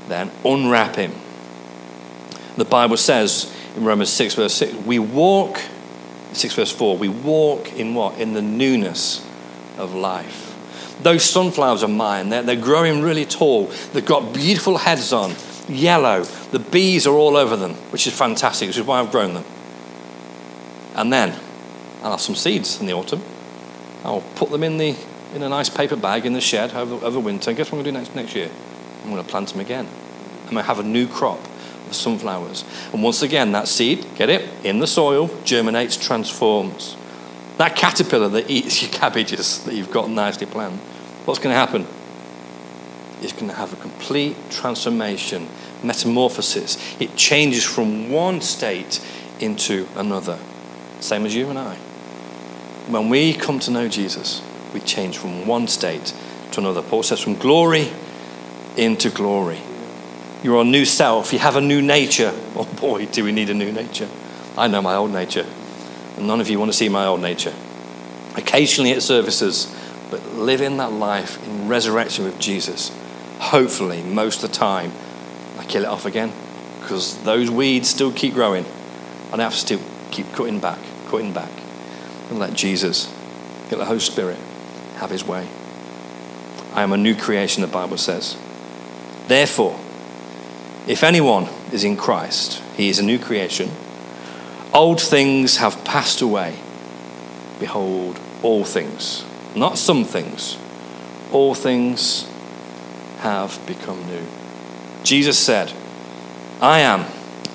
then 0.07 0.31
unwrap 0.45 0.95
him. 0.95 1.13
The 2.55 2.65
Bible 2.65 2.97
says 2.97 3.51
in 3.75 3.83
Romans 3.83 4.09
6, 4.09 4.35
verse 4.35 4.53
6, 4.53 4.73
we 4.85 4.99
walk, 4.99 5.59
6 6.33 6.53
verse 6.53 6.71
4, 6.71 6.97
we 6.97 7.07
walk 7.07 7.73
in 7.73 7.95
what? 7.95 8.19
In 8.19 8.33
the 8.33 8.41
newness 8.41 9.27
of 9.77 9.95
life. 9.95 10.52
Those 11.03 11.23
sunflowers 11.23 11.83
are 11.83 11.89
mine. 11.89 12.29
They're, 12.29 12.43
they're 12.43 12.55
growing 12.55 13.01
really 13.01 13.25
tall. 13.25 13.67
They've 13.91 14.05
got 14.05 14.33
beautiful 14.33 14.77
heads 14.77 15.11
on, 15.11 15.35
yellow. 15.67 16.23
The 16.23 16.59
bees 16.59 17.05
are 17.05 17.13
all 17.13 17.35
over 17.35 17.55
them, 17.55 17.73
which 17.91 18.07
is 18.07 18.13
fantastic, 18.13 18.69
which 18.69 18.77
is 18.77 18.85
why 18.85 18.99
I've 18.99 19.11
grown 19.11 19.33
them. 19.33 19.45
And 20.95 21.11
then 21.11 21.37
I'll 22.01 22.11
have 22.11 22.21
some 22.21 22.35
seeds 22.35 22.79
in 22.79 22.85
the 22.85 22.93
autumn. 22.93 23.21
I'll 24.03 24.23
put 24.35 24.49
them 24.49 24.63
in, 24.63 24.77
the, 24.77 24.95
in 25.33 25.43
a 25.43 25.49
nice 25.49 25.69
paper 25.69 25.95
bag 25.95 26.25
in 26.25 26.33
the 26.33 26.41
shed 26.41 26.73
over, 26.73 27.05
over 27.05 27.19
winter. 27.19 27.49
And 27.49 27.57
guess 27.57 27.71
what 27.71 27.79
I'm 27.79 27.83
going 27.83 27.95
to 27.95 27.99
do 27.99 28.05
next, 28.05 28.15
next 28.15 28.35
year? 28.35 28.49
I'm 29.03 29.09
going 29.09 29.23
to 29.23 29.29
plant 29.29 29.49
them 29.49 29.59
again. 29.59 29.87
I'm 30.43 30.51
going 30.51 30.57
to 30.57 30.63
have 30.63 30.79
a 30.79 30.83
new 30.83 31.07
crop 31.07 31.39
of 31.87 31.93
sunflowers. 31.93 32.63
And 32.93 33.03
once 33.03 33.21
again, 33.21 33.51
that 33.53 33.67
seed, 33.67 34.05
get 34.15 34.29
it, 34.29 34.47
in 34.65 34.79
the 34.79 34.87
soil, 34.87 35.29
germinates, 35.43 35.97
transforms. 35.97 36.95
That 37.57 37.75
caterpillar 37.75 38.29
that 38.29 38.49
eats 38.49 38.81
your 38.81 38.91
cabbages 38.91 39.63
that 39.65 39.73
you've 39.73 39.91
got 39.91 40.09
nicely 40.09 40.47
planted, 40.47 40.79
what's 41.25 41.39
going 41.39 41.53
to 41.53 41.59
happen? 41.59 41.87
It's 43.21 43.33
going 43.33 43.47
to 43.47 43.55
have 43.55 43.71
a 43.73 43.77
complete 43.77 44.35
transformation, 44.49 45.47
metamorphosis. 45.83 46.77
It 46.99 47.15
changes 47.15 47.63
from 47.63 48.11
one 48.11 48.41
state 48.41 48.99
into 49.39 49.87
another. 49.95 50.37
Same 50.99 51.25
as 51.25 51.35
you 51.35 51.49
and 51.49 51.57
I. 51.57 51.75
When 52.87 53.09
we 53.09 53.33
come 53.33 53.59
to 53.59 53.71
know 53.71 53.87
Jesus, 53.87 54.41
we 54.73 54.81
change 54.81 55.17
from 55.17 55.47
one 55.47 55.67
state 55.67 56.13
to 56.51 56.59
another. 56.59 56.81
Paul 56.81 57.03
says, 57.03 57.21
from 57.21 57.35
glory 57.35 57.91
into 58.75 59.09
glory. 59.09 59.61
You're 60.43 60.61
a 60.61 60.65
new 60.65 60.83
self. 60.83 61.31
You 61.31 61.39
have 61.39 61.55
a 61.55 61.61
new 61.61 61.81
nature. 61.81 62.33
Oh 62.55 62.65
boy, 62.65 63.07
do 63.07 63.23
we 63.23 63.31
need 63.31 63.49
a 63.49 63.53
new 63.55 63.71
nature. 63.71 64.07
I 64.55 64.67
know 64.67 64.79
my 64.79 64.93
old 64.93 65.11
nature. 65.11 65.47
And 66.17 66.27
none 66.27 66.39
of 66.39 66.49
you 66.51 66.59
want 66.59 66.71
to 66.71 66.77
see 66.77 66.87
my 66.87 67.07
old 67.07 67.19
nature. 67.19 67.53
Occasionally 68.35 68.91
at 68.91 69.01
services, 69.01 69.73
but 70.13 70.35
living 70.35 70.77
that 70.77 70.91
life 70.91 71.43
in 71.47 71.67
resurrection 71.67 72.23
with 72.23 72.37
Jesus. 72.37 72.91
Hopefully, 73.39 74.03
most 74.03 74.43
of 74.43 74.51
the 74.51 74.55
time, 74.55 74.91
I 75.57 75.65
kill 75.65 75.81
it 75.81 75.87
off 75.87 76.05
again 76.05 76.31
because 76.79 77.17
those 77.23 77.49
weeds 77.49 77.89
still 77.89 78.11
keep 78.11 78.35
growing. 78.35 78.63
And 79.31 79.41
I 79.41 79.45
have 79.45 79.53
to 79.53 79.59
still 79.59 79.81
keep 80.11 80.31
cutting 80.33 80.59
back, 80.59 80.77
cutting 81.07 81.33
back. 81.33 81.49
And 82.29 82.37
let 82.37 82.53
Jesus, 82.53 83.11
get 83.71 83.79
the 83.79 83.85
Holy 83.85 84.01
Spirit, 84.01 84.37
have 84.97 85.09
his 85.09 85.25
way. 85.25 85.47
I 86.75 86.83
am 86.83 86.93
a 86.93 86.97
new 86.97 87.15
creation, 87.15 87.61
the 87.61 87.67
Bible 87.67 87.97
says. 87.97 88.37
Therefore, 89.27 89.79
if 90.85 91.03
anyone 91.03 91.49
is 91.71 91.83
in 91.83 91.97
Christ, 91.97 92.61
he 92.77 92.89
is 92.89 92.99
a 92.99 93.03
new 93.03 93.17
creation. 93.17 93.71
Old 94.75 95.01
things 95.01 95.57
have 95.57 95.83
passed 95.83 96.21
away. 96.21 96.59
Behold, 97.59 98.19
all 98.43 98.63
things, 98.63 99.25
not 99.55 99.77
some 99.77 100.03
things, 100.03 100.57
all 101.31 101.53
things 101.55 102.29
have 103.19 103.65
become 103.65 104.05
new. 104.07 104.25
Jesus 105.03 105.37
said, 105.37 105.71
I 106.61 106.79
am 106.79 107.05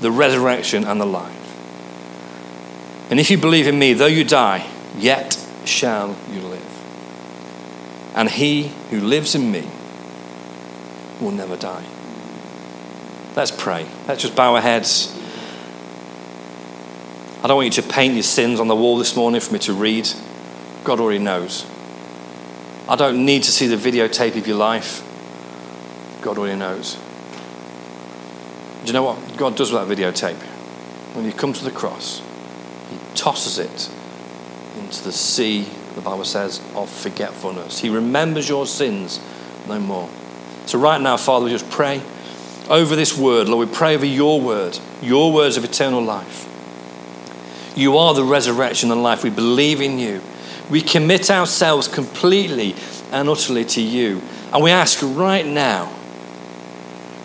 the 0.00 0.10
resurrection 0.10 0.84
and 0.84 1.00
the 1.00 1.06
life. 1.06 1.34
And 3.10 3.18
if 3.18 3.30
you 3.30 3.38
believe 3.38 3.66
in 3.66 3.78
me, 3.78 3.94
though 3.94 4.06
you 4.06 4.24
die, 4.24 4.66
yet 4.98 5.38
shall 5.64 6.16
you 6.32 6.40
live. 6.40 6.62
And 8.14 8.28
he 8.28 8.72
who 8.90 9.00
lives 9.00 9.34
in 9.34 9.50
me 9.50 9.68
will 11.20 11.30
never 11.30 11.56
die. 11.56 11.84
Let's 13.34 13.50
pray. 13.50 13.86
Let's 14.06 14.22
just 14.22 14.34
bow 14.34 14.54
our 14.54 14.60
heads. 14.60 15.14
I 17.42 17.46
don't 17.46 17.56
want 17.56 17.76
you 17.76 17.82
to 17.82 17.88
paint 17.88 18.14
your 18.14 18.24
sins 18.24 18.58
on 18.58 18.68
the 18.68 18.74
wall 18.74 18.98
this 18.98 19.14
morning 19.14 19.40
for 19.40 19.52
me 19.52 19.58
to 19.60 19.72
read. 19.72 20.08
God 20.84 21.00
already 21.00 21.20
knows. 21.20 21.64
I 22.88 22.96
don't 22.96 23.24
need 23.24 23.42
to 23.44 23.52
see 23.52 23.66
the 23.66 23.76
videotape 23.76 24.36
of 24.36 24.46
your 24.46 24.56
life. 24.56 25.04
God 26.22 26.38
already 26.38 26.58
knows. 26.58 26.94
Do 28.80 28.86
you 28.86 28.92
know 28.92 29.02
what 29.02 29.36
God 29.36 29.56
does 29.56 29.72
with 29.72 29.88
that 29.88 29.96
videotape? 29.96 30.38
when 31.18 31.26
you 31.26 31.32
come 31.32 31.52
to 31.52 31.64
the 31.64 31.70
cross, 31.70 32.22
he 32.90 32.96
tosses 33.16 33.58
it 33.58 33.90
into 34.78 35.02
the 35.02 35.12
sea, 35.12 35.66
the 35.96 36.00
Bible 36.00 36.24
says, 36.24 36.60
of 36.76 36.88
forgetfulness. 36.88 37.80
He 37.80 37.90
remembers 37.90 38.48
your 38.48 38.66
sins 38.66 39.20
no 39.66 39.80
more. 39.80 40.08
So, 40.66 40.78
right 40.78 41.00
now, 41.00 41.16
Father, 41.16 41.46
we 41.46 41.50
just 41.50 41.68
pray 41.70 42.02
over 42.70 42.94
this 42.94 43.16
word. 43.18 43.48
Lord, 43.48 43.68
we 43.68 43.74
pray 43.74 43.96
over 43.96 44.06
your 44.06 44.40
word, 44.40 44.78
your 45.02 45.32
words 45.32 45.56
of 45.56 45.64
eternal 45.64 46.02
life. 46.02 46.44
You 47.76 47.96
are 47.96 48.14
the 48.14 48.24
resurrection 48.24 48.92
and 48.92 49.02
life. 49.02 49.24
We 49.24 49.30
believe 49.30 49.80
in 49.80 49.98
you. 49.98 50.20
We 50.70 50.80
commit 50.82 51.30
ourselves 51.30 51.88
completely 51.88 52.74
and 53.10 53.28
utterly 53.28 53.64
to 53.66 53.80
you. 53.80 54.20
And 54.52 54.62
we 54.62 54.70
ask 54.70 55.00
right 55.02 55.46
now, 55.46 55.92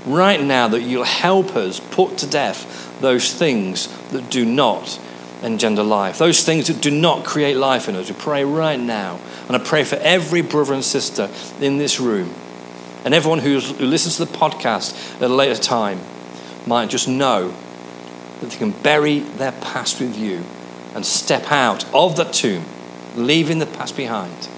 right 0.06 0.41
now, 0.41 0.67
that 0.69 0.82
you'll 0.82 1.03
help 1.03 1.56
us 1.56 1.79
put 1.79 2.17
to 2.19 2.27
death 2.27 2.99
those 3.01 3.34
things 3.34 3.88
that 4.10 4.29
do 4.29 4.45
not 4.45 4.99
engender 5.41 5.84
life, 5.84 6.17
those 6.17 6.43
things 6.45 6.67
that 6.67 6.82
do 6.82 6.89
not 6.89 7.25
create 7.25 7.58
life 7.58 7.89
in 7.89 7.95
us. 7.95 8.10
We 8.10 8.15
pray 8.15 8.45
right 8.45 8.79
now. 8.79 9.19
And 9.47 9.58
I 9.58 9.60
pray 9.60 9.84
for 9.84 9.97
every 9.97 10.41
brother 10.41 10.73
and 10.73 10.84
sister 10.84 11.29
in 11.60 11.77
this 11.77 11.99
room 11.99 12.34
and 13.06 13.13
everyone 13.13 13.39
who 13.39 13.60
listens 13.60 14.17
to 14.17 14.25
the 14.25 14.38
podcast 14.38 15.15
at 15.15 15.29
a 15.29 15.34
later 15.34 15.62
time 15.62 15.99
might 16.65 16.89
just 16.89 17.08
know 17.08 17.53
that 18.39 18.49
they 18.49 18.58
can 18.58 18.71
bury 18.71 19.19
their 19.19 19.51
past 19.51 19.99
with 19.99 20.17
you 20.17 20.43
and 20.95 21.06
step 21.06 21.51
out 21.51 21.84
of 21.93 22.15
that 22.15 22.32
tomb, 22.32 22.63
leaving 23.15 23.60
the 23.60 23.65
past 23.65 23.95
behind, 23.95 24.49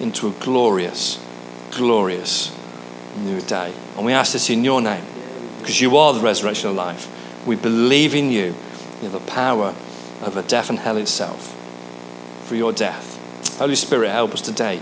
into 0.00 0.28
a 0.28 0.32
glorious, 0.32 1.24
glorious 1.72 2.54
new 3.18 3.40
day. 3.40 3.72
And 3.96 4.04
we 4.04 4.12
ask 4.12 4.32
this 4.32 4.50
in 4.50 4.64
your 4.64 4.80
name, 4.80 5.04
because 5.58 5.80
you 5.80 5.96
are 5.96 6.12
the 6.12 6.20
resurrection 6.20 6.70
of 6.70 6.76
life. 6.76 7.08
We 7.46 7.56
believe 7.56 8.14
in 8.14 8.30
you. 8.30 8.54
You 9.02 9.10
have 9.10 9.12
the 9.12 9.20
power 9.20 9.74
over 10.22 10.42
death 10.42 10.70
and 10.70 10.78
hell 10.78 10.96
itself 10.96 11.52
for 12.44 12.54
your 12.54 12.72
death. 12.72 13.56
Holy 13.58 13.76
Spirit, 13.76 14.10
help 14.10 14.32
us 14.32 14.40
today 14.40 14.80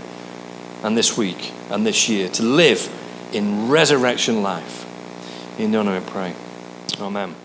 and 0.83 0.97
this 0.97 1.17
week 1.17 1.53
and 1.69 1.85
this 1.85 2.09
year 2.09 2.29
to 2.29 2.43
live 2.43 2.89
in 3.33 3.69
resurrection 3.69 4.41
life. 4.41 4.79
In 5.59 5.71
your 5.71 5.83
name 5.83 6.01
I 6.01 6.09
pray. 6.09 6.35
Amen. 6.99 7.42